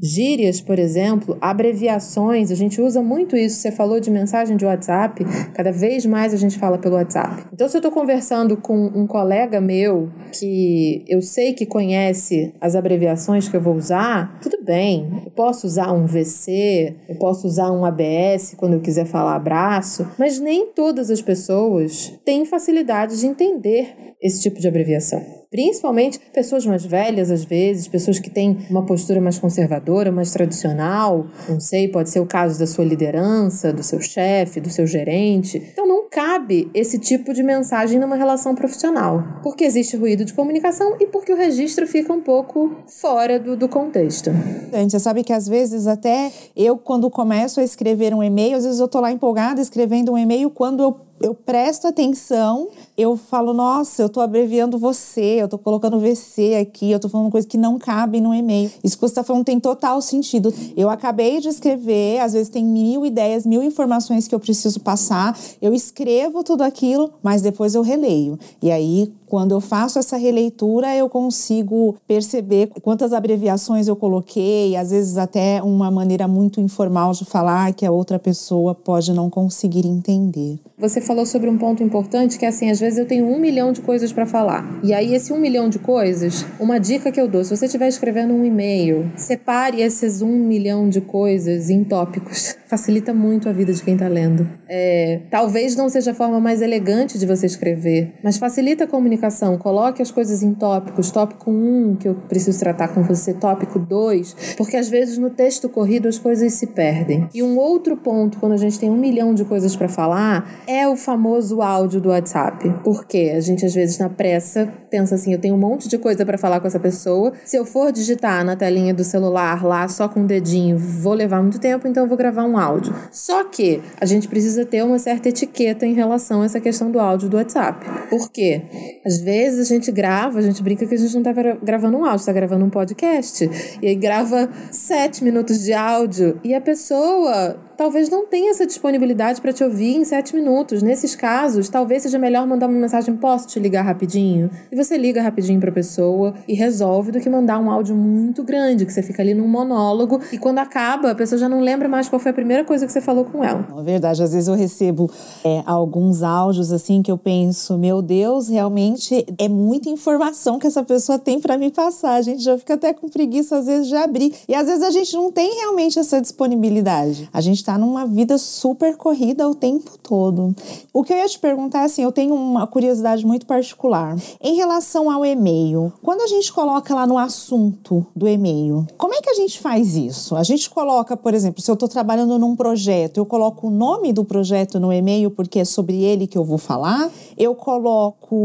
Gírias, 0.00 0.60
por 0.60 0.78
exemplo, 0.78 1.36
abreviações, 1.40 2.50
a 2.50 2.54
gente 2.54 2.80
usa 2.80 3.02
muito 3.02 3.36
isso. 3.36 3.56
Você 3.56 3.72
falou 3.72 3.98
de 3.98 4.10
mensagem 4.10 4.56
de 4.56 4.64
WhatsApp, 4.64 5.24
cada 5.54 5.72
vez 5.72 6.06
mais 6.06 6.32
a 6.32 6.36
gente 6.36 6.58
fala 6.58 6.78
pelo 6.78 6.94
WhatsApp. 6.94 7.46
Então, 7.52 7.68
se 7.68 7.76
eu 7.76 7.80
estou 7.80 7.90
conversando 7.90 8.56
com 8.56 8.86
um 8.94 9.06
colega 9.06 9.60
meu 9.60 10.10
que 10.38 11.04
eu 11.08 11.20
sei 11.20 11.52
que 11.52 11.66
conhece 11.66 12.54
as 12.60 12.76
abreviações 12.76 13.48
que 13.48 13.56
eu 13.56 13.60
vou 13.60 13.74
usar, 13.74 14.38
tudo 14.40 14.55
bem. 14.66 15.22
Eu 15.24 15.30
posso 15.30 15.66
usar 15.66 15.92
um 15.92 16.04
VC, 16.06 16.94
eu 17.08 17.16
posso 17.16 17.46
usar 17.46 17.70
um 17.70 17.84
ABS 17.84 18.54
quando 18.56 18.74
eu 18.74 18.80
quiser 18.80 19.06
falar 19.06 19.36
abraço, 19.36 20.06
mas 20.18 20.38
nem 20.40 20.66
todas 20.72 21.10
as 21.10 21.22
pessoas 21.22 22.12
têm 22.24 22.44
facilidade 22.44 23.18
de 23.18 23.26
entender 23.26 23.94
esse 24.20 24.42
tipo 24.42 24.60
de 24.60 24.68
abreviação. 24.68 25.24
Principalmente 25.56 26.20
pessoas 26.34 26.66
mais 26.66 26.84
velhas, 26.84 27.30
às 27.30 27.42
vezes, 27.42 27.88
pessoas 27.88 28.18
que 28.18 28.28
têm 28.28 28.58
uma 28.68 28.84
postura 28.84 29.22
mais 29.22 29.38
conservadora, 29.38 30.12
mais 30.12 30.30
tradicional. 30.30 31.28
Não 31.48 31.58
sei, 31.58 31.88
pode 31.88 32.10
ser 32.10 32.20
o 32.20 32.26
caso 32.26 32.58
da 32.58 32.66
sua 32.66 32.84
liderança, 32.84 33.72
do 33.72 33.82
seu 33.82 33.98
chefe, 33.98 34.60
do 34.60 34.68
seu 34.68 34.86
gerente. 34.86 35.56
Então 35.72 35.88
não 35.88 36.10
cabe 36.10 36.70
esse 36.74 36.98
tipo 36.98 37.32
de 37.32 37.42
mensagem 37.42 37.98
numa 37.98 38.16
relação 38.16 38.54
profissional. 38.54 39.40
Porque 39.42 39.64
existe 39.64 39.96
ruído 39.96 40.26
de 40.26 40.34
comunicação 40.34 40.98
e 41.00 41.06
porque 41.06 41.32
o 41.32 41.36
registro 41.36 41.86
fica 41.86 42.12
um 42.12 42.20
pouco 42.20 42.76
fora 42.86 43.40
do, 43.40 43.56
do 43.56 43.66
contexto. 43.66 44.30
Gente, 44.70 44.90
você 44.90 45.00
sabe 45.00 45.24
que 45.24 45.32
às 45.32 45.48
vezes 45.48 45.86
até 45.86 46.30
eu, 46.54 46.76
quando 46.76 47.08
começo 47.08 47.60
a 47.60 47.64
escrever 47.64 48.12
um 48.12 48.22
e-mail, 48.22 48.58
às 48.58 48.64
vezes 48.64 48.78
eu 48.78 48.88
tô 48.88 49.00
lá 49.00 49.10
empolgada 49.10 49.58
escrevendo 49.58 50.12
um 50.12 50.18
e-mail, 50.18 50.50
quando 50.50 50.82
eu 50.82 51.05
eu 51.20 51.34
presto 51.34 51.86
atenção, 51.86 52.68
eu 52.96 53.16
falo, 53.16 53.52
nossa, 53.52 54.02
eu 54.02 54.08
tô 54.08 54.20
abreviando 54.20 54.78
você, 54.78 55.40
eu 55.40 55.48
tô 55.48 55.58
colocando 55.58 55.98
VC 55.98 56.56
aqui, 56.56 56.90
eu 56.90 57.00
tô 57.00 57.08
falando 57.08 57.30
coisa 57.30 57.46
que 57.46 57.56
não 57.56 57.78
cabe 57.78 58.20
no 58.20 58.34
e-mail. 58.34 58.70
Isso 58.82 58.96
que 58.96 59.00
você 59.00 59.14
tá 59.14 59.24
falando 59.24 59.44
tem 59.44 59.58
total 59.58 60.00
sentido. 60.02 60.52
Eu 60.76 60.90
acabei 60.90 61.40
de 61.40 61.48
escrever, 61.48 62.20
às 62.20 62.32
vezes 62.32 62.48
tem 62.48 62.64
mil 62.64 63.04
ideias, 63.04 63.46
mil 63.46 63.62
informações 63.62 64.28
que 64.28 64.34
eu 64.34 64.40
preciso 64.40 64.80
passar, 64.80 65.38
eu 65.60 65.72
escrevo 65.74 66.42
tudo 66.42 66.62
aquilo, 66.62 67.12
mas 67.22 67.42
depois 67.42 67.74
eu 67.74 67.82
releio. 67.82 68.38
E 68.62 68.70
aí, 68.70 69.12
quando 69.26 69.52
eu 69.52 69.60
faço 69.60 69.98
essa 69.98 70.16
releitura, 70.16 70.94
eu 70.94 71.08
consigo 71.08 71.96
perceber 72.06 72.70
quantas 72.82 73.12
abreviações 73.12 73.88
eu 73.88 73.96
coloquei, 73.96 74.76
às 74.76 74.90
vezes 74.90 75.16
até 75.18 75.62
uma 75.62 75.90
maneira 75.90 76.28
muito 76.28 76.60
informal 76.60 77.12
de 77.12 77.24
falar 77.24 77.72
que 77.74 77.84
a 77.84 77.90
outra 77.90 78.18
pessoa 78.18 78.74
pode 78.74 79.12
não 79.12 79.28
conseguir 79.28 79.86
entender. 79.86 80.58
Você 80.78 81.00
falou 81.00 81.24
sobre 81.24 81.48
um 81.48 81.56
ponto 81.56 81.82
importante 81.82 82.38
que 82.38 82.44
é 82.44 82.48
assim, 82.48 82.70
às 82.70 82.78
vezes 82.78 82.98
eu 82.98 83.06
tenho 83.06 83.26
um 83.26 83.38
milhão 83.38 83.72
de 83.72 83.80
coisas 83.80 84.12
para 84.12 84.26
falar. 84.26 84.78
E 84.84 84.92
aí, 84.92 85.14
esse 85.14 85.32
um 85.32 85.38
milhão 85.38 85.68
de 85.68 85.78
coisas, 85.78 86.44
uma 86.60 86.78
dica 86.78 87.10
que 87.10 87.20
eu 87.20 87.26
dou: 87.26 87.42
se 87.42 87.56
você 87.56 87.64
estiver 87.64 87.88
escrevendo 87.88 88.34
um 88.34 88.44
e-mail, 88.44 89.10
separe 89.16 89.80
esses 89.80 90.20
um 90.20 90.32
milhão 90.32 90.88
de 90.88 91.00
coisas 91.00 91.70
em 91.70 91.82
tópicos. 91.82 92.56
Facilita 92.68 93.14
muito 93.14 93.48
a 93.48 93.52
vida 93.52 93.72
de 93.72 93.82
quem 93.82 93.94
está 93.94 94.08
lendo. 94.08 94.48
É, 94.68 95.20
talvez 95.30 95.76
não 95.76 95.88
seja 95.88 96.10
a 96.10 96.14
forma 96.14 96.40
mais 96.40 96.60
elegante 96.60 97.16
de 97.16 97.24
você 97.24 97.46
escrever, 97.46 98.12
mas 98.22 98.38
facilita 98.38 98.84
a 98.84 98.86
comunicação. 98.86 99.15
Coloque 99.58 100.02
as 100.02 100.10
coisas 100.10 100.42
em 100.42 100.54
tópicos. 100.54 101.10
Tópico 101.10 101.50
1, 101.50 101.54
um, 101.54 101.96
que 101.96 102.08
eu 102.08 102.14
preciso 102.28 102.58
tratar 102.58 102.88
com 102.88 103.02
você, 103.02 103.34
tópico 103.34 103.78
2, 103.78 104.54
porque 104.56 104.76
às 104.76 104.88
vezes 104.88 105.18
no 105.18 105.30
texto 105.30 105.68
corrido 105.68 106.08
as 106.08 106.18
coisas 106.18 106.52
se 106.54 106.68
perdem. 106.68 107.28
E 107.34 107.42
um 107.42 107.56
outro 107.58 107.96
ponto, 107.96 108.38
quando 108.38 108.52
a 108.52 108.56
gente 108.56 108.78
tem 108.78 108.90
um 108.90 108.96
milhão 108.96 109.34
de 109.34 109.44
coisas 109.44 109.74
para 109.76 109.88
falar, 109.88 110.62
é 110.66 110.88
o 110.88 110.96
famoso 110.96 111.60
áudio 111.62 112.00
do 112.00 112.08
WhatsApp. 112.08 112.74
Porque 112.84 113.32
a 113.36 113.40
gente 113.40 113.64
às 113.64 113.74
vezes 113.74 113.98
na 113.98 114.08
pressa 114.08 114.72
pensa 114.90 115.14
assim, 115.16 115.32
eu 115.32 115.38
tenho 115.38 115.54
um 115.54 115.58
monte 115.58 115.88
de 115.88 115.98
coisa 115.98 116.24
para 116.24 116.38
falar 116.38 116.60
com 116.60 116.66
essa 116.66 116.80
pessoa. 116.80 117.32
Se 117.44 117.56
eu 117.56 117.64
for 117.64 117.92
digitar 117.92 118.44
na 118.44 118.56
telinha 118.56 118.94
do 118.94 119.04
celular 119.04 119.64
lá 119.64 119.86
só 119.88 120.08
com 120.08 120.22
o 120.22 120.26
dedinho, 120.26 120.78
vou 120.78 121.12
levar 121.12 121.42
muito 121.42 121.58
tempo, 121.58 121.86
então 121.86 122.04
eu 122.04 122.08
vou 122.08 122.16
gravar 122.16 122.44
um 122.44 122.58
áudio. 122.58 122.94
Só 123.10 123.44
que 123.44 123.82
a 124.00 124.06
gente 124.06 124.28
precisa 124.28 124.64
ter 124.64 124.82
uma 124.82 124.98
certa 124.98 125.28
etiqueta 125.28 125.86
em 125.86 125.94
relação 125.94 126.42
a 126.42 126.44
essa 126.46 126.60
questão 126.60 126.90
do 126.90 126.98
áudio 126.98 127.28
do 127.28 127.36
WhatsApp. 127.36 127.84
Por 128.08 128.30
quê? 128.30 128.62
Às 129.06 129.20
vezes 129.20 129.70
a 129.70 129.74
gente 129.74 129.92
grava, 129.92 130.40
a 130.40 130.42
gente 130.42 130.60
brinca 130.60 130.84
que 130.84 130.94
a 130.94 130.98
gente 130.98 131.14
não 131.14 131.22
tá 131.22 131.32
gravando 131.62 131.96
um 131.96 132.04
áudio, 132.04 132.16
está 132.16 132.32
gravando 132.32 132.64
um 132.64 132.70
podcast. 132.70 133.48
E 133.80 133.86
aí 133.86 133.94
grava 133.94 134.50
sete 134.72 135.22
minutos 135.22 135.62
de 135.62 135.72
áudio 135.72 136.40
e 136.42 136.52
a 136.52 136.60
pessoa 136.60 137.56
talvez 137.76 138.08
não 138.08 138.26
tenha 138.26 138.50
essa 138.50 138.66
disponibilidade 138.66 139.40
para 139.40 139.52
te 139.52 139.62
ouvir 139.62 139.96
em 139.96 140.04
sete 140.04 140.34
minutos. 140.34 140.82
Nesses 140.82 141.14
casos, 141.14 141.68
talvez 141.68 142.02
seja 142.02 142.18
melhor 142.18 142.46
mandar 142.46 142.66
uma 142.66 142.78
mensagem: 142.78 143.14
posso 143.16 143.48
te 143.48 143.60
ligar 143.60 143.82
rapidinho? 143.82 144.50
E 144.70 144.76
você 144.76 144.96
liga 144.96 145.22
rapidinho 145.22 145.60
para 145.60 145.70
a 145.70 145.74
pessoa 145.74 146.34
e 146.48 146.54
resolve 146.54 147.12
do 147.12 147.20
que 147.20 147.28
mandar 147.28 147.58
um 147.58 147.70
áudio 147.70 147.94
muito 147.94 148.42
grande, 148.42 148.86
que 148.86 148.92
você 148.92 149.02
fica 149.02 149.22
ali 149.22 149.34
num 149.34 149.48
monólogo 149.48 150.20
e 150.32 150.38
quando 150.38 150.58
acaba, 150.58 151.10
a 151.10 151.14
pessoa 151.14 151.38
já 151.38 151.48
não 151.48 151.60
lembra 151.60 151.88
mais 151.88 152.08
qual 152.08 152.18
foi 152.18 152.30
a 152.30 152.34
primeira 152.34 152.64
coisa 152.64 152.86
que 152.86 152.92
você 152.92 153.00
falou 153.00 153.24
com 153.24 153.44
ela. 153.44 153.66
É 153.78 153.82
verdade, 153.82 154.22
às 154.22 154.32
vezes 154.32 154.48
eu 154.48 154.54
recebo 154.54 155.10
é, 155.44 155.62
alguns 155.66 156.22
áudios 156.22 156.72
assim 156.72 157.02
que 157.02 157.10
eu 157.10 157.18
penso: 157.18 157.76
meu 157.76 158.00
Deus, 158.00 158.48
realmente 158.48 159.26
é 159.38 159.48
muita 159.48 159.88
informação 159.88 160.58
que 160.58 160.66
essa 160.66 160.82
pessoa 160.82 161.18
tem 161.18 161.40
para 161.40 161.58
me 161.58 161.70
passar. 161.70 162.14
A 162.14 162.22
gente 162.22 162.42
já 162.42 162.56
fica 162.56 162.74
até 162.74 162.92
com 162.92 163.08
preguiça 163.08 163.58
às 163.58 163.66
vezes 163.66 163.88
de 163.88 163.96
abrir. 163.96 164.34
E 164.48 164.54
às 164.54 164.66
vezes 164.66 164.82
a 164.82 164.90
gente 164.90 165.14
não 165.14 165.30
tem 165.30 165.54
realmente 165.60 165.98
essa 165.98 166.20
disponibilidade. 166.20 167.28
A 167.32 167.40
gente 167.40 167.64
está 167.66 167.76
numa 167.76 168.06
vida 168.06 168.38
super 168.38 168.96
corrida 168.96 169.48
o 169.48 169.54
tempo 169.54 169.98
todo. 169.98 170.54
O 170.92 171.02
que 171.02 171.12
eu 171.12 171.16
ia 171.16 171.26
te 171.26 171.38
perguntar, 171.38 171.82
assim, 171.82 172.02
eu 172.02 172.12
tenho 172.12 172.32
uma 172.32 172.64
curiosidade 172.64 173.26
muito 173.26 173.44
particular. 173.44 174.16
Em 174.40 174.54
relação 174.54 175.10
ao 175.10 175.24
e-mail, 175.24 175.92
quando 176.00 176.20
a 176.20 176.28
gente 176.28 176.52
coloca 176.52 176.94
lá 176.94 177.06
no 177.08 177.18
assunto 177.18 178.06
do 178.14 178.28
e-mail, 178.28 178.86
como 178.96 179.14
é 179.14 179.20
que 179.20 179.30
a 179.30 179.34
gente 179.34 179.58
faz 179.58 179.96
isso? 179.96 180.36
A 180.36 180.44
gente 180.44 180.70
coloca, 180.70 181.16
por 181.16 181.34
exemplo, 181.34 181.60
se 181.60 181.68
eu 181.68 181.74
estou 181.74 181.88
trabalhando 181.88 182.38
num 182.38 182.54
projeto, 182.54 183.18
eu 183.18 183.26
coloco 183.26 183.66
o 183.66 183.70
nome 183.70 184.12
do 184.12 184.24
projeto 184.24 184.78
no 184.78 184.92
e-mail 184.92 185.28
porque 185.30 185.58
é 185.58 185.64
sobre 185.64 186.04
ele 186.04 186.28
que 186.28 186.38
eu 186.38 186.44
vou 186.44 186.58
falar, 186.58 187.10
eu 187.36 187.52
coloco 187.54 188.36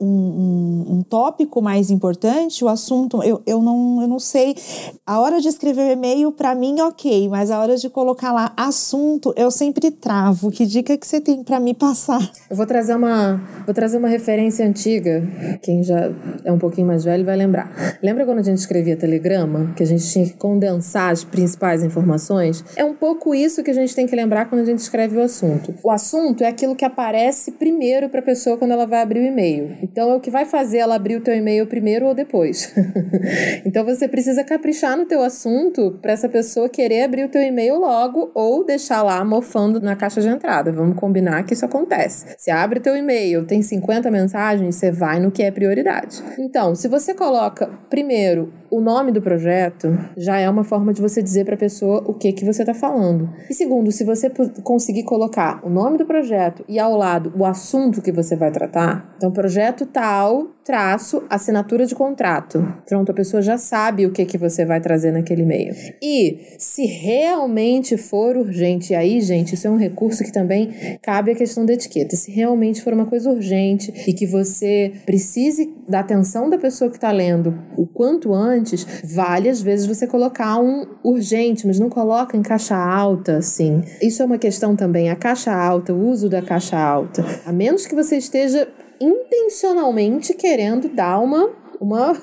um, 0.00 0.06
um, 0.06 0.86
um 0.94 1.02
tópico 1.02 1.60
mais 1.60 1.90
importante, 1.90 2.64
o 2.64 2.68
assunto, 2.68 3.22
eu, 3.22 3.42
eu, 3.46 3.60
não, 3.60 4.00
eu 4.00 4.08
não 4.08 4.18
sei. 4.18 4.56
A 5.04 5.20
hora 5.20 5.42
de 5.42 5.48
escrever 5.48 5.90
o 5.90 5.92
e-mail, 5.92 6.32
para 6.32 6.54
mim, 6.54 6.80
ok, 6.80 7.28
mas 7.28 7.50
a 7.50 7.60
hora 7.60 7.76
de 7.76 7.90
colocar 7.90 8.32
lá 8.32 8.45
assunto, 8.56 9.32
eu 9.36 9.50
sempre 9.50 9.90
travo. 9.90 10.50
Que 10.50 10.66
dica 10.66 10.96
que 10.96 11.06
você 11.06 11.20
tem 11.20 11.42
para 11.42 11.58
me 11.58 11.74
passar? 11.74 12.20
Eu 12.50 12.56
vou 12.56 12.66
trazer 12.66 12.94
uma, 12.94 13.40
vou 13.64 13.74
trazer 13.74 13.98
uma 13.98 14.08
referência 14.08 14.66
antiga. 14.66 15.22
Quem 15.62 15.82
já 15.82 16.12
é 16.44 16.52
um 16.52 16.58
pouquinho 16.58 16.86
mais 16.86 17.04
velho 17.04 17.24
vai 17.24 17.36
lembrar. 17.36 17.98
Lembra 18.02 18.24
quando 18.24 18.40
a 18.40 18.42
gente 18.42 18.58
escrevia 18.58 18.96
telegrama, 18.96 19.72
que 19.76 19.82
a 19.82 19.86
gente 19.86 20.06
tinha 20.10 20.26
que 20.26 20.34
condensar 20.34 21.10
as 21.10 21.24
principais 21.24 21.82
informações? 21.82 22.64
É 22.76 22.84
um 22.84 22.94
pouco 22.94 23.34
isso 23.34 23.62
que 23.62 23.70
a 23.70 23.74
gente 23.74 23.94
tem 23.94 24.06
que 24.06 24.14
lembrar 24.14 24.48
quando 24.48 24.62
a 24.62 24.64
gente 24.64 24.78
escreve 24.78 25.16
o 25.16 25.22
assunto. 25.22 25.74
O 25.82 25.90
assunto 25.90 26.42
é 26.42 26.48
aquilo 26.48 26.76
que 26.76 26.84
aparece 26.84 27.52
primeiro 27.52 28.08
para 28.08 28.20
a 28.20 28.22
pessoa 28.22 28.56
quando 28.56 28.72
ela 28.72 28.86
vai 28.86 29.02
abrir 29.02 29.20
o 29.20 29.26
e-mail. 29.26 29.76
Então 29.82 30.10
é 30.10 30.14
o 30.14 30.20
que 30.20 30.30
vai 30.30 30.44
fazer 30.44 30.78
ela 30.78 30.94
abrir 30.94 31.16
o 31.16 31.20
teu 31.20 31.34
e-mail 31.34 31.66
primeiro 31.66 32.06
ou 32.06 32.14
depois. 32.14 32.72
então 33.64 33.84
você 33.84 34.08
precisa 34.08 34.44
caprichar 34.44 34.96
no 34.96 35.06
teu 35.06 35.22
assunto 35.22 35.98
para 36.02 36.12
essa 36.12 36.28
pessoa 36.28 36.68
querer 36.68 37.02
abrir 37.02 37.24
o 37.24 37.28
teu 37.28 37.42
e-mail 37.42 37.78
logo 37.78 38.30
ou 38.36 38.62
deixar 38.62 39.02
lá 39.02 39.24
mofando 39.24 39.80
na 39.80 39.96
caixa 39.96 40.20
de 40.20 40.28
entrada. 40.28 40.70
Vamos 40.70 40.96
combinar 40.96 41.42
que 41.44 41.54
isso 41.54 41.64
acontece. 41.64 42.26
Você 42.36 42.50
abre 42.50 42.80
teu 42.80 42.94
e-mail, 42.94 43.46
tem 43.46 43.62
50 43.62 44.10
mensagens, 44.10 44.74
você 44.74 44.92
vai 44.92 45.18
no 45.18 45.30
que 45.30 45.42
é 45.42 45.50
prioridade. 45.50 46.22
Então, 46.38 46.74
se 46.74 46.86
você 46.86 47.14
coloca 47.14 47.66
primeiro 47.88 48.52
o 48.70 48.80
nome 48.80 49.12
do 49.12 49.22
projeto, 49.22 49.96
já 50.16 50.38
é 50.38 50.48
uma 50.48 50.64
forma 50.64 50.92
de 50.92 51.00
você 51.00 51.22
dizer 51.22 51.44
para 51.44 51.54
a 51.54 51.58
pessoa 51.58 52.04
o 52.06 52.14
que 52.14 52.32
que 52.32 52.44
você 52.44 52.62
está 52.62 52.74
falando. 52.74 53.30
E 53.48 53.54
segundo, 53.54 53.90
se 53.92 54.04
você 54.04 54.30
conseguir 54.62 55.04
colocar 55.04 55.60
o 55.64 55.70
nome 55.70 55.98
do 55.98 56.06
projeto 56.06 56.64
e 56.68 56.78
ao 56.78 56.96
lado 56.96 57.32
o 57.36 57.44
assunto 57.44 58.02
que 58.02 58.12
você 58.12 58.36
vai 58.36 58.50
tratar, 58.50 59.14
então 59.16 59.30
projeto 59.30 59.86
tal, 59.86 60.56
traço, 60.66 61.22
assinatura 61.30 61.86
de 61.86 61.94
contrato. 61.94 62.60
Pronto, 62.88 63.12
a 63.12 63.14
pessoa 63.14 63.40
já 63.40 63.56
sabe 63.56 64.04
o 64.04 64.10
que 64.10 64.26
que 64.26 64.36
você 64.36 64.64
vai 64.64 64.80
trazer 64.80 65.12
naquele 65.12 65.42
e-mail. 65.42 65.72
E 66.02 66.56
se 66.58 66.84
realmente 66.84 67.96
for 67.96 68.36
urgente, 68.36 68.92
e 68.92 68.96
aí, 68.96 69.20
gente, 69.20 69.54
isso 69.54 69.68
é 69.68 69.70
um 69.70 69.76
recurso 69.76 70.24
que 70.24 70.32
também 70.32 70.98
cabe 71.00 71.30
a 71.30 71.36
questão 71.36 71.64
da 71.64 71.72
etiqueta. 71.72 72.16
Se 72.16 72.32
realmente 72.32 72.82
for 72.82 72.92
uma 72.92 73.06
coisa 73.06 73.30
urgente 73.30 73.92
e 74.08 74.12
que 74.12 74.26
você 74.26 74.92
precise 75.06 75.72
da 75.88 76.00
atenção 76.00 76.50
da 76.50 76.58
pessoa 76.58 76.90
que 76.90 76.96
está 76.96 77.12
lendo 77.12 77.56
o 77.76 77.86
quanto 77.86 78.34
antes, 78.34 78.55
vale 79.04 79.48
às 79.48 79.60
vezes 79.60 79.86
você 79.86 80.06
colocar 80.06 80.58
um 80.58 80.86
urgente, 81.02 81.66
mas 81.66 81.78
não 81.78 81.88
coloca 81.88 82.36
em 82.36 82.42
caixa 82.42 82.76
alta, 82.76 83.38
assim. 83.38 83.82
Isso 84.00 84.22
é 84.22 84.26
uma 84.26 84.38
questão 84.38 84.76
também, 84.76 85.10
a 85.10 85.16
caixa 85.16 85.52
alta, 85.52 85.92
o 85.92 86.08
uso 86.08 86.28
da 86.28 86.42
caixa 86.42 86.78
alta. 86.78 87.24
A 87.44 87.52
menos 87.52 87.86
que 87.86 87.94
você 87.94 88.16
esteja 88.16 88.68
intencionalmente 89.00 90.34
querendo 90.34 90.88
dar 90.88 91.18
uma 91.18 91.50
uma, 91.80 92.16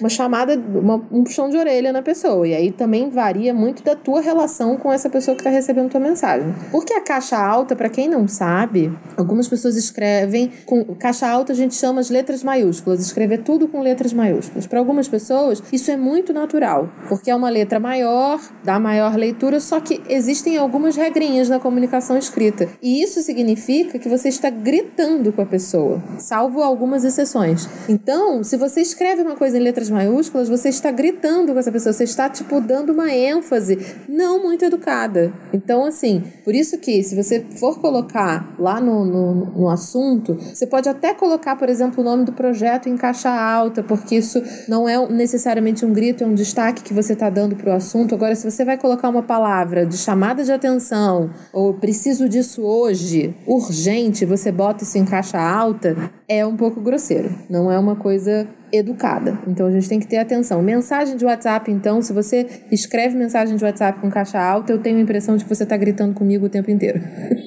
uma 0.00 0.08
chamada, 0.08 0.56
uma, 0.56 0.96
um 1.10 1.24
puxão 1.24 1.48
de 1.48 1.56
orelha 1.56 1.92
na 1.92 2.02
pessoa. 2.02 2.46
E 2.46 2.54
aí 2.54 2.70
também 2.70 3.10
varia 3.10 3.52
muito 3.54 3.82
da 3.82 3.94
tua 3.94 4.20
relação 4.20 4.76
com 4.76 4.92
essa 4.92 5.08
pessoa 5.08 5.34
que 5.34 5.40
está 5.40 5.50
recebendo 5.50 5.90
tua 5.90 6.00
mensagem. 6.00 6.54
Porque 6.70 6.92
a 6.92 7.00
caixa 7.00 7.36
alta, 7.36 7.74
para 7.74 7.88
quem 7.88 8.08
não 8.08 8.26
sabe, 8.28 8.92
algumas 9.16 9.48
pessoas 9.48 9.76
escrevem 9.76 10.50
com 10.64 10.84
caixa 10.94 11.28
alta 11.28 11.52
a 11.52 11.56
gente 11.56 11.74
chama 11.74 12.00
as 12.00 12.10
letras 12.10 12.42
maiúsculas, 12.42 13.00
escrever 13.00 13.42
tudo 13.42 13.68
com 13.68 13.80
letras 13.80 14.12
maiúsculas. 14.12 14.66
Para 14.66 14.78
algumas 14.78 15.08
pessoas, 15.08 15.62
isso 15.72 15.90
é 15.90 15.96
muito 15.96 16.32
natural, 16.32 16.90
porque 17.08 17.30
é 17.30 17.34
uma 17.34 17.48
letra 17.48 17.78
maior, 17.78 18.40
dá 18.64 18.78
maior 18.78 19.16
leitura, 19.16 19.60
só 19.60 19.80
que 19.80 20.02
existem 20.08 20.56
algumas 20.56 20.96
regrinhas 20.96 21.48
na 21.48 21.58
comunicação 21.58 22.16
escrita. 22.16 22.68
E 22.82 23.02
isso 23.02 23.20
significa 23.22 23.98
que 23.98 24.08
você 24.08 24.28
está 24.28 24.50
gritando 24.50 25.32
com 25.32 25.42
a 25.42 25.46
pessoa, 25.46 26.02
salvo 26.18 26.62
algumas 26.62 27.04
exceções. 27.04 27.68
Então, 27.88 28.42
se 28.42 28.56
você 28.56 28.80
escreve 28.86 29.22
uma 29.22 29.36
coisa 29.36 29.58
em 29.58 29.60
letras 29.60 29.90
maiúsculas, 29.90 30.48
você 30.48 30.68
está 30.68 30.90
gritando 30.90 31.52
com 31.52 31.58
essa 31.58 31.72
pessoa, 31.72 31.92
você 31.92 32.04
está, 32.04 32.28
tipo, 32.28 32.60
dando 32.60 32.92
uma 32.92 33.12
ênfase 33.12 33.78
não 34.08 34.42
muito 34.42 34.64
educada. 34.64 35.32
Então, 35.52 35.84
assim, 35.84 36.22
por 36.44 36.54
isso 36.54 36.78
que 36.78 37.02
se 37.02 37.14
você 37.14 37.44
for 37.56 37.80
colocar 37.80 38.54
lá 38.58 38.80
no, 38.80 39.04
no, 39.04 39.34
no 39.46 39.68
assunto, 39.68 40.34
você 40.34 40.66
pode 40.66 40.88
até 40.88 41.14
colocar, 41.14 41.56
por 41.56 41.68
exemplo, 41.68 42.00
o 42.00 42.04
nome 42.04 42.24
do 42.24 42.32
projeto 42.32 42.88
em 42.88 42.96
caixa 42.96 43.30
alta, 43.30 43.82
porque 43.82 44.16
isso 44.16 44.42
não 44.68 44.88
é 44.88 45.06
necessariamente 45.08 45.84
um 45.84 45.92
grito, 45.92 46.24
é 46.24 46.26
um 46.26 46.34
destaque 46.34 46.82
que 46.82 46.94
você 46.94 47.12
está 47.12 47.28
dando 47.28 47.56
para 47.56 47.70
o 47.70 47.76
assunto. 47.76 48.14
Agora, 48.14 48.34
se 48.34 48.48
você 48.48 48.64
vai 48.64 48.78
colocar 48.78 49.08
uma 49.08 49.22
palavra 49.22 49.84
de 49.84 49.96
chamada 49.96 50.44
de 50.44 50.52
atenção, 50.52 51.30
ou 51.52 51.74
preciso 51.74 52.28
disso 52.28 52.62
hoje, 52.62 53.34
urgente, 53.46 54.24
você 54.24 54.52
bota 54.52 54.84
isso 54.84 54.98
em 54.98 55.04
caixa 55.04 55.38
alta, 55.38 56.10
é 56.28 56.44
um 56.44 56.56
pouco 56.56 56.80
grosseiro. 56.80 57.30
Não 57.48 57.70
é 57.70 57.78
uma 57.78 57.96
coisa 57.96 58.48
educada. 58.76 59.38
Então 59.46 59.66
a 59.66 59.70
gente 59.70 59.88
tem 59.88 60.00
que 60.00 60.06
ter 60.06 60.18
atenção. 60.18 60.62
Mensagem 60.62 61.16
de 61.16 61.24
WhatsApp, 61.24 61.70
então, 61.70 62.00
se 62.02 62.12
você 62.12 62.46
escreve 62.70 63.16
mensagem 63.16 63.56
de 63.56 63.64
WhatsApp 63.64 64.00
com 64.00 64.10
caixa 64.10 64.38
alta, 64.38 64.72
eu 64.72 64.78
tenho 64.78 64.98
a 64.98 65.00
impressão 65.00 65.36
de 65.36 65.44
que 65.44 65.54
você 65.54 65.62
está 65.62 65.76
gritando 65.76 66.14
comigo 66.14 66.46
o 66.46 66.48
tempo 66.48 66.70
inteiro. 66.70 67.00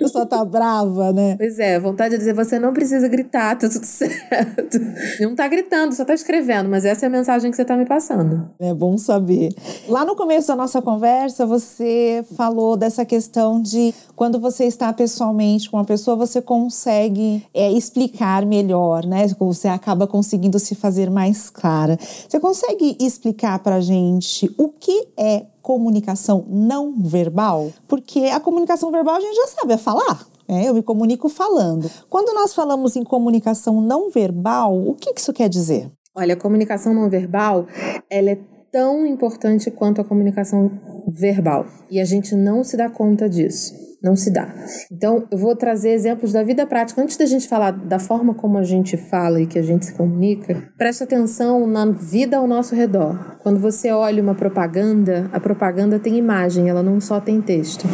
Só 0.08 0.26
tá 0.26 0.44
brava, 0.44 1.14
né? 1.14 1.36
Pois 1.38 1.60
é, 1.60 1.80
vontade 1.80 2.12
de 2.12 2.18
dizer, 2.18 2.34
você 2.34 2.58
não 2.60 2.74
precisa 2.74 3.08
gritar, 3.08 3.56
tá 3.58 3.70
tudo 3.70 3.86
certo. 3.86 4.80
Não 5.20 5.36
tá 5.36 5.48
gritando, 5.48 5.94
só 5.94 6.04
tá 6.04 6.14
escrevendo, 6.14 6.70
mas 6.70 6.86
essa 6.86 7.06
é 7.06 7.08
a 7.08 7.10
mensagem 7.10 7.52
que 7.52 7.58
você 7.58 7.66
tá 7.66 7.78
me 7.78 7.86
passando. 7.86 8.50
É 8.60 8.74
bom 8.74 8.98
saber. 8.98 9.50
Lá 9.88 10.04
no 10.06 10.16
começo 10.16 10.48
da 10.48 10.56
nossa 10.56 10.82
conversa, 10.82 11.46
você 11.46 12.24
falou 12.36 12.76
dessa 12.76 13.06
questão 13.06 13.62
de 13.62 13.94
quando 14.16 14.40
você 14.40 14.66
está 14.66 14.92
pessoalmente 14.92 15.70
com 15.70 15.78
uma 15.78 15.86
pessoa, 15.86 16.18
você 16.18 16.42
consegue 16.42 17.46
é, 17.54 17.72
explicar 17.72 18.46
melhor, 18.46 19.06
né? 19.06 19.28
Você 19.40 19.68
acaba 19.68 20.08
conseguindo 20.08 20.60
se 20.60 20.76
fazer 20.76 21.10
mais 21.10 21.19
clara. 21.50 21.98
Você 22.28 22.40
consegue 22.40 22.98
explicar 23.00 23.60
para 23.60 23.82
gente 23.82 24.54
o 24.58 24.70
que 24.70 25.08
é 25.18 25.46
comunicação 25.62 26.46
não 26.48 27.02
verbal? 27.02 27.72
Porque 27.88 28.26
a 28.26 28.40
comunicação 28.40 28.92
verbal 28.92 29.16
a 29.16 29.20
gente 29.20 29.36
já 29.36 29.48
sabe, 29.48 29.74
é 29.74 29.78
falar. 29.78 30.26
É, 30.48 30.68
eu 30.68 30.74
me 30.74 30.82
comunico 30.82 31.30
falando. 31.30 31.90
Quando 32.10 32.34
nós 32.34 32.54
falamos 32.54 32.96
em 32.96 33.04
comunicação 33.04 33.82
não 33.82 34.10
verbal, 34.10 34.76
o 34.76 34.96
que 34.96 35.14
isso 35.16 35.32
quer 35.32 35.48
dizer? 35.48 35.92
Olha, 36.16 36.34
a 36.34 36.38
comunicação 36.38 36.94
não 36.94 37.10
verbal, 37.10 37.68
ela 38.10 38.32
é 38.32 38.40
tão 38.72 39.06
importante 39.06 39.70
quanto 39.70 40.02
a 40.02 40.04
comunicação 40.04 40.72
verbal. 41.08 41.68
E 41.90 42.00
a 42.00 42.06
gente 42.06 42.36
não 42.36 42.64
se 42.64 42.76
dá 42.76 42.90
conta 42.90 43.30
disso 43.30 43.90
não 44.02 44.16
se 44.16 44.32
dá. 44.32 44.54
Então, 44.92 45.28
eu 45.30 45.38
vou 45.38 45.56
trazer 45.56 45.90
exemplos 45.90 46.32
da 46.32 46.44
vida 46.44 46.66
prática. 46.66 47.02
Antes 47.02 47.18
da 47.18 47.26
gente 47.26 47.48
falar 47.48 47.72
da 47.72 48.00
forma 48.00 48.34
como 48.34 48.58
a 48.58 48.64
gente 48.64 48.96
fala 48.96 49.42
e 49.42 49.48
que 49.48 49.60
a 49.60 49.62
gente 49.62 49.86
se 49.86 49.94
comunica, 49.94 50.70
preste 50.78 51.04
atenção 51.04 51.68
na 51.68 51.86
vida 51.86 52.38
ao 52.38 52.48
nosso 52.48 52.74
redor. 52.76 53.38
Quando 53.40 53.60
você 53.60 53.92
olha 53.92 54.22
uma 54.22 54.36
propaganda, 54.36 55.30
a 55.34 55.40
propaganda 55.40 56.00
tem 56.00 56.18
imagem, 56.18 56.70
ela 56.70 56.84
não 56.84 57.00
só 57.02 57.20
tem 57.20 57.42
texto. 57.42 57.86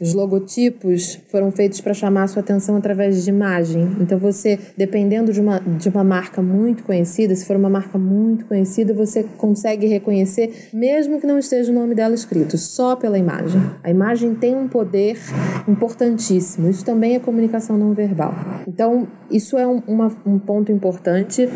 Os 0.00 0.14
logotipos 0.14 1.20
foram 1.30 1.50
feitos 1.50 1.80
para 1.80 1.94
chamar 1.94 2.24
a 2.24 2.28
sua 2.28 2.40
atenção 2.40 2.76
através 2.76 3.24
de 3.24 3.30
imagem. 3.30 3.96
Então, 4.00 4.18
você, 4.18 4.58
dependendo 4.76 5.32
de 5.32 5.40
uma, 5.40 5.60
de 5.60 5.88
uma 5.88 6.04
marca 6.04 6.42
muito 6.42 6.82
conhecida, 6.82 7.34
se 7.34 7.46
for 7.46 7.56
uma 7.56 7.70
marca 7.70 7.98
muito 7.98 8.44
conhecida, 8.46 8.92
você 8.92 9.24
consegue 9.36 9.86
reconhecer, 9.86 10.68
mesmo 10.72 11.20
que 11.20 11.26
não 11.26 11.38
esteja 11.38 11.70
o 11.70 11.74
nome 11.74 11.94
dela 11.94 12.14
escrito, 12.14 12.58
só 12.58 12.96
pela 12.96 13.18
imagem. 13.18 13.60
A 13.82 13.90
imagem 13.90 14.34
tem 14.34 14.56
um 14.56 14.68
poder 14.68 15.18
importantíssimo. 15.66 16.68
Isso 16.68 16.84
também 16.84 17.14
é 17.14 17.18
comunicação 17.20 17.76
não 17.76 17.92
verbal. 17.92 18.34
Então, 18.66 19.06
isso 19.30 19.56
é 19.56 19.66
um, 19.66 19.82
uma, 19.86 20.12
um 20.26 20.38
ponto 20.38 20.70
importante, 20.70 21.48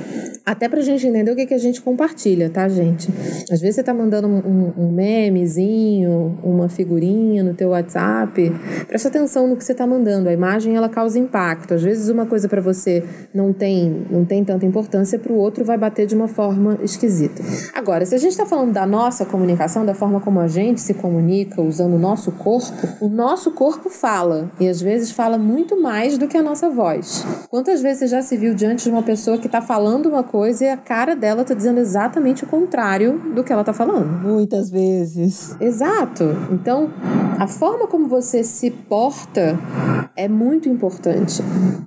até 0.45 0.69
para 0.69 0.81
a 0.81 0.83
gente 0.83 1.07
entender 1.07 1.31
o 1.31 1.37
que, 1.37 1.47
que 1.47 1.55
a 1.55 1.59
gente 1.59 1.81
compartilha, 1.83 2.49
tá, 2.49 2.69
gente? 2.69 3.09
Às 3.51 3.61
vezes 3.61 3.77
você 3.77 3.83
tá 3.83 3.93
mandando 3.93 4.27
um, 4.29 4.73
um 4.77 4.91
memezinho, 4.91 6.39
uma 6.43 6.69
figurinha 6.69 7.43
no 7.43 7.55
teu 7.55 7.71
WhatsApp, 7.71 8.53
presta 8.89 9.09
atenção 9.09 9.47
no 9.47 9.57
que 9.57 9.65
você 9.65 9.75
tá 9.75 9.87
mandando. 9.87 10.29
A 10.29 10.33
imagem, 10.33 10.77
ela 10.77 10.89
causa 10.89 11.19
impacto. 11.19 11.75
Às 11.75 11.83
vezes 11.83 12.09
uma 12.09 12.27
coisa 12.27 12.49
para 12.49 12.61
você 12.61 13.05
não 13.35 13.53
tem, 13.53 14.07
não 14.11 14.25
tem 14.25 14.45
tanta 14.45 14.65
importância, 14.65 15.19
para 15.19 15.33
o 15.33 15.37
outro 15.37 15.65
vai 15.65 15.77
bater 15.77 16.07
de 16.07 16.15
uma 16.15 16.29
forma 16.29 16.79
esquisita. 16.83 17.43
Agora, 17.75 18.07
se 18.07 18.15
a 18.15 18.19
gente 18.19 18.33
está 18.33 18.47
falando 18.47 18.73
da 18.73 18.87
nossa 18.87 19.25
comunicação, 19.25 19.85
da 19.85 19.95
forma 19.95 20.21
como 20.21 20.41
a 20.41 20.49
gente 20.49 20.81
se 20.81 20.95
comunica 20.95 21.61
usando 21.61 21.95
o 21.95 21.99
nosso 21.99 22.33
corpo, 22.33 22.89
o 23.01 23.09
nosso 23.09 23.51
corpo 23.51 23.86
corpo 23.87 23.89
fala 23.89 24.51
e 24.61 24.69
às 24.69 24.81
vezes 24.81 25.11
fala 25.11 25.39
muito 25.39 25.81
mais 25.81 26.19
do 26.19 26.27
que 26.27 26.37
a 26.37 26.43
nossa 26.43 26.69
voz. 26.69 27.25
Quantas 27.49 27.81
vezes 27.81 28.01
você 28.01 28.07
já 28.09 28.23
se 28.23 28.37
viu 28.37 28.55
diante 28.55 28.85
de 28.85 28.91
uma 28.91 29.03
pessoa 29.03 29.39
que 29.39 29.47
está 29.47 29.63
falando 29.63 30.07
uma 30.07 30.23
coisa 30.23 30.65
e 30.65 30.69
a 30.69 30.77
cara 30.77 31.15
dela 31.15 31.43
está 31.43 31.55
dizendo 31.55 31.79
exatamente 31.79 32.45
o 32.45 32.47
contrário 32.47 33.19
do 33.35 33.43
que 33.43 33.53
ela 33.53 33.63
está 33.63 33.73
falando? 33.73 34.07
Muitas 34.23 34.71
vezes. 34.71 35.57
Exato. 35.61 36.25
Então, 36.51 36.91
a 37.39 37.47
forma 37.47 37.87
como 37.87 38.09
você 38.09 38.43
se 38.43 38.71
porta 38.71 39.59
é 40.17 40.29
muito 40.29 40.69
importante. 40.69 41.43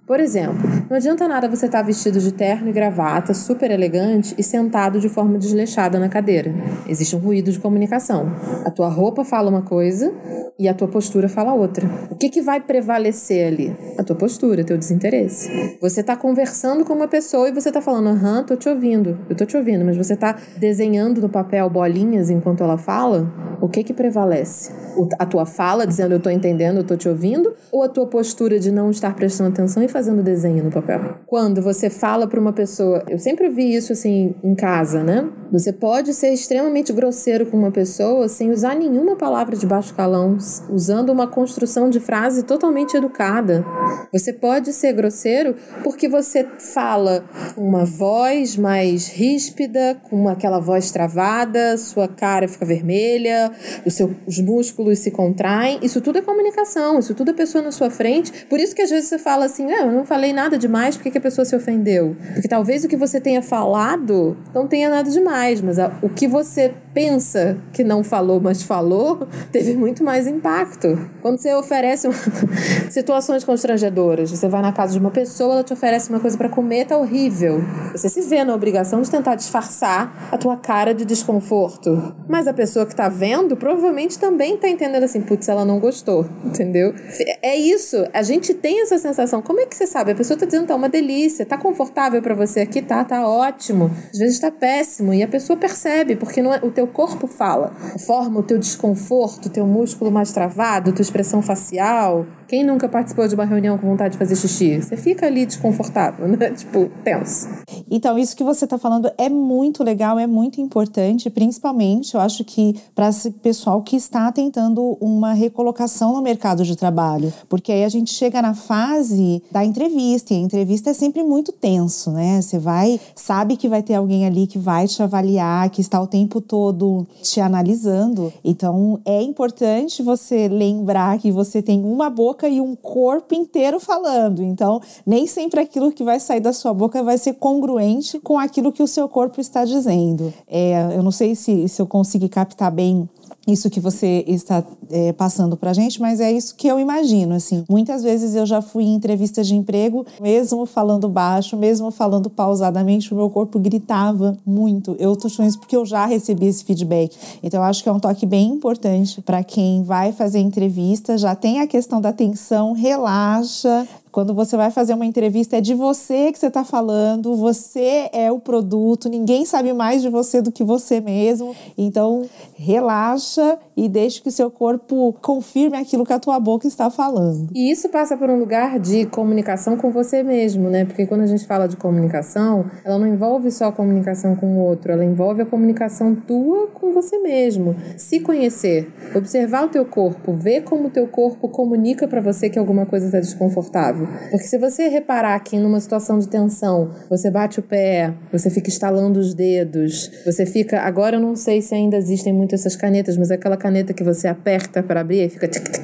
Por 0.06 0.20
exemplo, 0.20 0.58
não 0.89 0.98
adianta 0.98 1.27
nada 1.27 1.50
você 1.50 1.65
estar 1.65 1.79
tá 1.79 1.84
vestido 1.84 2.20
de 2.20 2.32
terno 2.32 2.70
e 2.70 2.72
gravata, 2.72 3.34
super 3.34 3.72
elegante 3.72 4.36
e 4.38 4.44
sentado 4.44 5.00
de 5.00 5.10
forma 5.10 5.38
desleixada 5.38 6.00
na 6.00 6.08
cadeira. 6.08 6.53
Existe 6.88 7.15
um 7.15 7.20
ruído 7.20 7.51
de 7.51 7.60
comunicação. 7.60 8.32
A 8.65 8.72
tua 8.72 8.89
roupa 8.89 9.24
fala 9.24 9.50
uma 9.50 9.63
coisa 9.63 10.13
e 10.60 10.68
a 10.68 10.74
tua 10.74 10.88
postura 10.88 11.27
fala 11.27 11.53
outra. 11.53 11.88
O 12.10 12.15
que, 12.15 12.29
que 12.29 12.41
vai 12.41 12.60
prevalecer 12.60 13.48
ali? 13.48 13.75
A 13.98 14.03
tua 14.03 14.15
postura, 14.15 14.63
teu 14.63 14.77
desinteresse. 14.77 15.77
Você 15.81 16.01
está 16.01 16.15
conversando 16.15 16.84
com 16.84 16.93
uma 16.93 17.08
pessoa 17.08 17.50
e 17.50 17.51
você 17.51 17.69
está 17.69 17.81
falando, 17.81 18.10
aham, 18.10 18.43
tô 18.43 18.55
te 18.55 18.67
ouvindo, 18.67 19.17
eu 19.29 19.36
tô 19.36 19.46
te 19.46 19.55
ouvindo, 19.55 19.86
mas 19.86 19.98
você 19.98 20.13
está 20.13 20.38
desenhando 20.58 21.22
no 21.22 21.29
papel 21.29 21.69
bolinhas 21.69 22.29
enquanto 22.29 22.63
ela 22.63 22.77
fala? 22.77 23.31
O 23.62 23.67
que 23.67 23.84
que 23.84 23.93
prevalece? 23.93 24.72
A 25.17 25.25
tua 25.25 25.46
fala 25.46 25.86
dizendo 25.86 26.13
eu 26.13 26.19
tô 26.19 26.29
entendendo, 26.29 26.77
eu 26.77 26.84
tô 26.84 26.96
te 26.96 27.08
ouvindo? 27.08 27.53
Ou 27.72 27.84
a 27.84 27.89
tua 27.89 28.08
postura 28.08 28.60
de 28.60 28.72
não 28.72 28.89
estar 28.89 29.15
prestando 29.15 29.50
atenção 29.50 29.84
e 29.84 29.88
fazendo 29.88 30.24
desenho 30.24 30.63
no 30.63 30.72
papel? 30.72 31.15
Quando 31.25 31.62
você 31.62 31.89
fala 31.89 32.27
para 32.27 32.39
uma 32.39 32.53
pessoa, 32.53 33.03
eu 33.08 33.19
sempre 33.19 33.50
vi 33.50 33.74
isso 33.74 33.93
assim 33.93 34.34
em 34.43 34.55
casa, 34.55 35.03
né? 35.03 35.29
Você 35.51 35.74
pode 35.74 36.13
ser 36.13 36.29
extremamente 36.29 36.93
grosseiro 36.93 37.46
com 37.46 37.58
uma 37.58 37.72
pessoa 37.72 38.27
sem 38.27 38.51
usar 38.51 38.75
nenhuma 38.75 39.15
palavra 39.15 39.55
de 39.55 39.65
baixo 39.65 39.93
calão, 39.93 40.38
usando 40.69 41.12
uma 41.12 41.27
construção 41.27 41.78
de 41.88 42.00
frase 42.00 42.41
totalmente 42.41 42.98
educada. 42.98 43.63
Você 44.12 44.33
pode 44.33 44.74
ser 44.74 44.93
grosseiro 44.93 45.55
porque 45.83 46.09
você 46.09 46.43
fala 46.74 47.24
com 47.53 47.62
uma 47.62 47.86
voz 47.86 48.57
mais 48.57 49.07
ríspida, 49.07 50.01
com 50.09 50.27
aquela 50.27 50.59
voz 50.59 50.89
travada, 50.89 51.77
sua 51.77 52.07
cara 52.07 52.48
fica 52.48 52.65
vermelha, 52.65 53.51
os 53.86 53.93
seus 53.93 54.39
músculos 54.39 54.98
se 54.98 55.12
contraem. 55.12 55.77
Isso 55.83 56.01
tudo 56.01 56.17
é 56.17 56.21
comunicação, 56.21 56.98
isso 56.98 57.13
tudo 57.13 57.29
é 57.31 57.33
pessoa 57.33 57.63
na 57.63 57.71
sua 57.71 57.91
frente. 57.91 58.48
Por 58.48 58.59
isso 58.59 58.75
que 58.75 58.81
às 58.81 58.89
vezes 58.89 59.09
você 59.09 59.19
fala 59.19 59.45
assim: 59.45 59.71
ah, 59.71 59.81
eu 59.81 59.91
não 59.91 60.05
falei 60.05 60.33
nada 60.33 60.57
demais, 60.57 60.98
por 60.98 61.03
que, 61.03 61.17
a 61.17 61.21
pessoa 61.21 61.45
se 61.45 61.55
ofendeu? 61.55 62.15
Porque 62.33 62.48
talvez 62.48 62.83
o 62.83 62.88
que 62.88 62.98
você 62.98 63.21
tenha 63.21 63.41
falado 63.41 64.38
não 64.53 64.67
tenha 64.67 64.89
nada 64.89 65.09
demais, 65.09 65.62
mas 65.62 65.77
o 66.01 66.09
que 66.09 66.27
você 66.27 66.74
pensa 67.00 67.58
que 67.72 67.82
não 67.82 68.03
falou, 68.03 68.41
mas 68.41 68.62
falou, 68.62 69.25
teve 69.53 69.74
muito 69.74 70.03
mais 70.03 70.27
impacto. 70.27 71.00
Quando 71.22 71.38
você 71.38 71.53
oferece 71.53 72.10
situações 72.91 73.46
constrangedoras, 73.46 74.29
você 74.29 74.50
vai 74.50 74.62
na 74.62 74.74
casa 74.74 74.91
de 74.91 75.00
uma 75.00 75.10
pessoa, 75.10 75.53
ela 75.53 75.63
te 75.63 75.72
oferece 75.72 76.10
uma 76.10 76.20
coisa 76.20 76.38
para 76.38 76.50
comer, 76.50 76.88
tá 76.88 76.98
horrível. 76.98 77.63
Você 77.94 78.10
se 78.10 78.20
vê 78.24 78.44
na 78.44 78.53
obrigação 78.53 79.01
de 79.01 79.10
tentar 79.10 79.36
disfarçar 79.36 80.27
a 80.29 80.38
tua 80.38 80.58
cara 80.58 80.94
de 80.94 81.06
desconforto. 81.06 82.15
Mas 82.27 82.48
a 82.48 82.53
pessoa 82.53 82.86
que 82.86 82.94
tá 82.94 83.08
vendo 83.08 83.56
provavelmente 83.56 84.20
também 84.20 84.58
tá 84.58 84.68
entendendo 84.68 85.03
assim, 85.03 85.22
putz, 85.22 85.48
ela 85.48 85.63
não 85.63 85.79
gostou, 85.79 86.27
entendeu? 86.44 86.94
É 87.41 87.56
isso, 87.56 88.06
a 88.13 88.24
gente 88.24 88.53
tem 88.53 88.82
essa 88.82 88.98
sensação. 88.98 89.41
Como 89.41 89.62
é 89.62 89.65
que 89.65 89.74
você 89.74 89.88
sabe? 89.88 90.12
A 90.12 90.15
pessoa 90.15 90.38
tá 90.38 90.46
dizendo 90.46 90.68
tá 90.68 90.75
uma 90.75 90.89
delícia, 90.89 91.46
tá 91.46 91.58
confortável 91.58 92.22
para 92.22 92.36
você 92.36 92.60
aqui, 92.60 92.82
tá, 92.82 93.06
tá 93.06 93.25
ótimo. 93.25 93.89
Às 94.12 94.20
vezes 94.20 94.38
tá 94.38 94.51
péssimo 94.51 95.13
e 95.13 95.24
a 95.24 95.27
pessoa 95.29 95.56
percebe, 95.56 96.18
porque 96.18 96.41
não 96.41 96.53
é, 96.53 96.60
o 96.62 96.70
teu 96.70 96.88
corpo 96.89 97.27
fala. 97.27 97.72
Forma, 98.05 98.39
o 98.39 98.43
teu 98.43 98.58
desconforto, 98.58 99.50
teu 99.50 99.65
músculo 99.65 100.12
mais 100.12 100.31
travado, 100.31 100.91
tua 100.91 101.01
expressão 101.01 101.41
facial. 101.41 102.25
Quem 102.48 102.63
nunca 102.63 102.89
participou 102.89 103.27
de 103.27 103.36
uma 103.36 103.46
reunião 103.46 103.77
com 103.77 103.88
vontade 103.88 104.13
de 104.13 104.17
fazer 104.17 104.36
xixi? 104.36 104.81
Você 104.81 104.98
fica 104.98 105.27
ali 105.27 105.46
desconfortável, 105.46 106.27
né? 106.27 106.50
Tipo, 106.60 106.89
tenso. 107.03 107.48
Então, 107.91 108.17
isso 108.17 108.36
que 108.36 108.43
você 108.43 108.65
está 108.65 108.77
falando 108.77 109.12
é 109.17 109.29
muito 109.29 109.84
legal, 109.84 110.17
é 110.17 110.25
muito 110.25 110.60
importante, 110.60 111.29
principalmente, 111.29 112.15
eu 112.15 112.22
acho 112.22 112.43
que 112.43 112.75
para 112.96 113.10
esse 113.10 113.31
pessoal 113.31 113.81
que 113.81 113.96
está 113.96 114.31
tentando 114.31 114.98
uma 115.00 115.34
recolocação 115.34 116.13
no 116.13 116.22
mercado 116.22 116.63
de 116.63 116.75
trabalho. 116.75 117.31
Porque 117.48 117.72
aí 117.72 117.84
a 117.84 117.89
gente 117.89 118.12
chega 118.13 118.41
na 118.41 118.53
fase 118.53 119.43
da 119.51 119.63
entrevista, 119.63 120.34
e 120.34 120.38
a 120.38 120.41
entrevista 120.41 120.89
é 120.89 120.93
sempre 120.93 121.24
muito 121.24 121.51
tenso, 121.51 122.12
né? 122.12 122.41
Você 122.41 122.58
vai, 122.58 123.00
sabe 123.15 123.58
que 123.58 123.69
vai 123.69 123.84
ter 123.84 123.96
alguém 123.96 124.25
ali 124.25 124.48
que 124.48 124.58
vai 124.58 124.88
te 124.88 125.01
avaliar, 125.03 125.69
que 125.69 125.81
está 125.81 126.01
o 126.01 126.08
tempo 126.08 126.41
todo 126.70 127.08
te 127.22 127.42
analisando. 127.42 128.32
Então, 128.44 129.00
é 129.04 129.22
importante 129.22 130.04
você 130.04 130.48
lembrar 130.48 131.18
que 131.18 131.32
você 131.32 131.62
tem 131.62 131.84
uma 131.84 132.10
boca 132.10 132.48
e 132.48 132.62
um 132.62 132.76
corpo 132.76 133.34
inteiro 133.34 133.80
falando. 133.80 134.44
Então, 134.44 134.80
nem 135.06 135.26
sempre 135.26 135.60
aquilo 135.60 135.92
que 135.92 136.04
vai 136.04 136.20
sair 136.20 136.40
da 136.40 136.54
sua 136.54 136.74
boca 136.74 137.02
vai 137.02 137.18
ser 137.18 137.34
congruente 137.34 138.20
com 138.20 138.38
aquilo 138.38 138.72
que 138.72 138.84
o 138.84 138.88
seu 138.88 139.10
corpo 139.10 139.42
está 139.42 139.66
dizendo. 139.66 140.32
É, 140.48 140.96
eu 140.96 141.02
não 141.02 141.12
sei 141.12 141.34
se, 141.34 141.68
se 141.68 141.82
eu 141.82 141.88
consegui 141.88 142.30
captar 142.30 142.72
bem 142.72 143.10
isso 143.48 143.70
que 143.70 143.80
você 143.80 144.24
está 144.28 144.64
é, 144.92 145.12
passando 145.14 145.58
para 145.58 145.74
gente, 145.74 146.00
mas 146.00 146.20
é 146.20 146.32
isso 146.32 146.56
que 146.56 146.68
eu 146.68 146.80
imagino. 146.80 147.34
Assim, 147.34 147.64
muitas 147.70 148.04
vezes 148.04 148.36
eu 148.36 148.46
já 148.46 148.62
fui 148.62 148.84
em 148.84 148.96
entrevistas 148.96 149.48
de 149.48 149.56
emprego, 149.56 150.06
mesmo 150.22 150.66
falando 150.66 151.10
baixo, 151.10 151.58
mesmo 151.58 151.92
falando 151.92 152.30
pausadamente, 152.30 153.14
o 153.14 153.18
meu 153.18 153.30
corpo 153.30 153.60
gritava 153.60 154.38
muito. 154.46 154.96
Eu 155.00 155.16
tô 155.16 155.30
falando 155.30 155.50
isso 155.50 155.60
porque 155.60 155.76
eu 155.76 155.86
já 155.86 156.06
recebi 156.06 156.46
esse 156.48 156.64
feedback. 156.64 157.16
Então, 157.42 157.62
eu 157.62 157.66
acho 157.66 157.82
que 157.82 157.90
é 157.90 157.92
um 157.92 158.00
toque 158.00 158.26
bem 158.26 158.50
importante 158.50 159.22
para 159.22 159.44
quem 159.44 159.84
vai 159.84 160.12
fazer 160.12 160.40
entrevista. 160.40 161.18
Já 161.18 161.36
tem 161.36 161.60
a 161.60 161.68
questão 161.68 162.00
da 162.00 162.10
atenção, 162.10 162.74
relaxa, 162.74 163.88
quando 164.12 164.34
você 164.34 164.58
vai 164.58 164.72
fazer 164.72 164.94
uma 164.94 165.06
entrevista, 165.06 165.58
é 165.58 165.62
de 165.62 165.74
você 165.74 166.32
que 166.32 166.39
você 166.39 166.48
está 166.48 166.63
falando, 166.63 167.36
você 167.36 168.10
é 168.12 168.32
o 168.32 168.39
produto, 168.39 169.08
ninguém 169.08 169.46
sabe 169.46 169.72
mais 169.74 170.01
de 170.01 170.10
você 170.10 170.42
do 170.42 170.51
que 170.51 170.63
você 170.63 171.00
mesmo. 171.00 171.56
Então, 171.78 172.24
relaxa 172.56 173.58
e 173.78 173.88
deixe 173.88 174.22
que 174.22 174.30
o 174.30 174.32
seu 174.32 174.50
corpo 174.50 175.16
confirme 175.22 175.78
aquilo 175.78 176.06
que 176.06 176.13
a 176.13 176.20
tua 176.20 176.39
boca 176.39 176.68
está 176.68 176.89
falando. 176.89 177.50
E 177.54 177.72
isso 177.72 177.89
passa 177.89 178.18
por 178.18 178.30
um 178.30 178.39
lugar 178.39 178.80
de 178.80 179.06
comunicação 179.06 179.78
com 179.78 179.92
você 179.92 180.24
mesmo, 180.24 180.70
né? 180.70 180.86
Porque 180.86 181.06
quando 181.06 181.22
a 181.22 181.28
gente 181.28 181.46
fala 181.46 181.68
de 181.68 181.78
comunicação, 181.78 182.66
ela 182.84 182.98
não 182.98 183.08
envolve 183.08 183.51
só 183.51 183.66
a 183.66 183.72
comunicação 183.72 184.36
com 184.36 184.58
o 184.58 184.60
outro, 184.60 184.92
ela 184.92 185.06
envolve 185.06 185.42
a 185.42 185.46
comunicação 185.46 186.16
tua 186.16 186.68
com 186.68 186.92
você 186.92 187.20
mesmo. 187.20 187.75
Se 187.96 188.20
conhecer, 188.20 188.92
observar 189.16 189.66
o 189.66 189.70
teu 189.70 189.86
corpo, 189.86 190.34
ver 190.34 190.63
como 190.63 190.88
o 190.88 190.89
teu 190.89 191.08
corpo 191.08 191.48
comunica 191.48 192.08
para 192.08 192.22
você 192.22 192.50
que 192.50 192.58
alguma 192.58 192.86
coisa 192.86 193.06
está 193.06 193.20
desconfortável 193.20 193.99
porque 194.32 194.46
se 194.46 194.58
você 194.58 194.88
reparar 194.88 195.39
que 195.39 195.58
numa 195.58 195.79
situação 195.79 196.20
de 196.20 196.27
tensão, 196.27 196.91
você 197.10 197.29
bate 197.29 197.60
o 197.60 197.63
pé, 197.63 198.13
você 198.32 198.50
fica 198.50 198.70
estalando 198.70 199.20
os 199.20 199.34
dedos, 199.34 200.12
você 200.25 200.46
fica. 200.46 200.82
Agora 200.82 201.18
eu 201.18 201.20
não 201.20 201.36
sei 201.36 201.62
se 201.62 201.74
ainda 201.74 201.98
existem 201.98 202.34
muito 202.34 202.56
essas 202.56 202.75
canetas, 202.75 203.18
mas 203.18 203.32
é 203.32 203.36
aquela 203.36 203.58
caneta 203.58 203.94
que 203.94 204.03
você 204.03 204.27
aperta 204.27 204.84
para 204.84 205.01
abrir 205.01 205.25
e 205.25 205.29
fica. 205.29 205.48
Tic, 205.48 205.63
tic, 205.72 205.78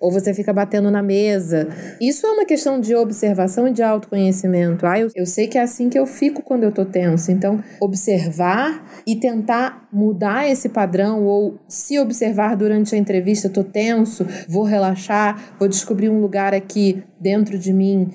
ou 0.00 0.10
você 0.10 0.32
fica 0.32 0.52
batendo 0.52 0.90
na 0.90 1.02
mesa. 1.02 1.68
Isso 2.00 2.26
é 2.26 2.30
uma 2.30 2.46
questão 2.46 2.80
de 2.80 2.94
observação 2.94 3.68
e 3.68 3.72
de 3.72 3.82
autoconhecimento. 3.82 4.86
Ah, 4.86 4.98
eu, 4.98 5.08
eu 5.14 5.26
sei 5.26 5.46
que 5.46 5.58
é 5.58 5.62
assim 5.62 5.90
que 5.90 5.98
eu 5.98 6.06
fico 6.06 6.42
quando 6.42 6.64
eu 6.64 6.72
tô 6.72 6.84
tenso. 6.84 7.30
Então, 7.30 7.62
observar 7.80 8.82
e 9.06 9.16
tentar 9.16 9.86
mudar 9.92 10.48
esse 10.48 10.68
padrão 10.68 11.24
ou 11.24 11.58
se 11.68 11.98
observar 11.98 12.56
durante 12.56 12.94
a 12.94 12.98
entrevista, 12.98 13.48
tô 13.48 13.62
tenso, 13.62 14.26
vou 14.48 14.62
relaxar, 14.62 15.54
vou 15.58 15.68
descobrir 15.68 16.08
um 16.08 16.20
lugar 16.20 16.54
aqui 16.54 17.02
dentro 17.20 17.58
de 17.58 17.72
mim, 17.72 18.10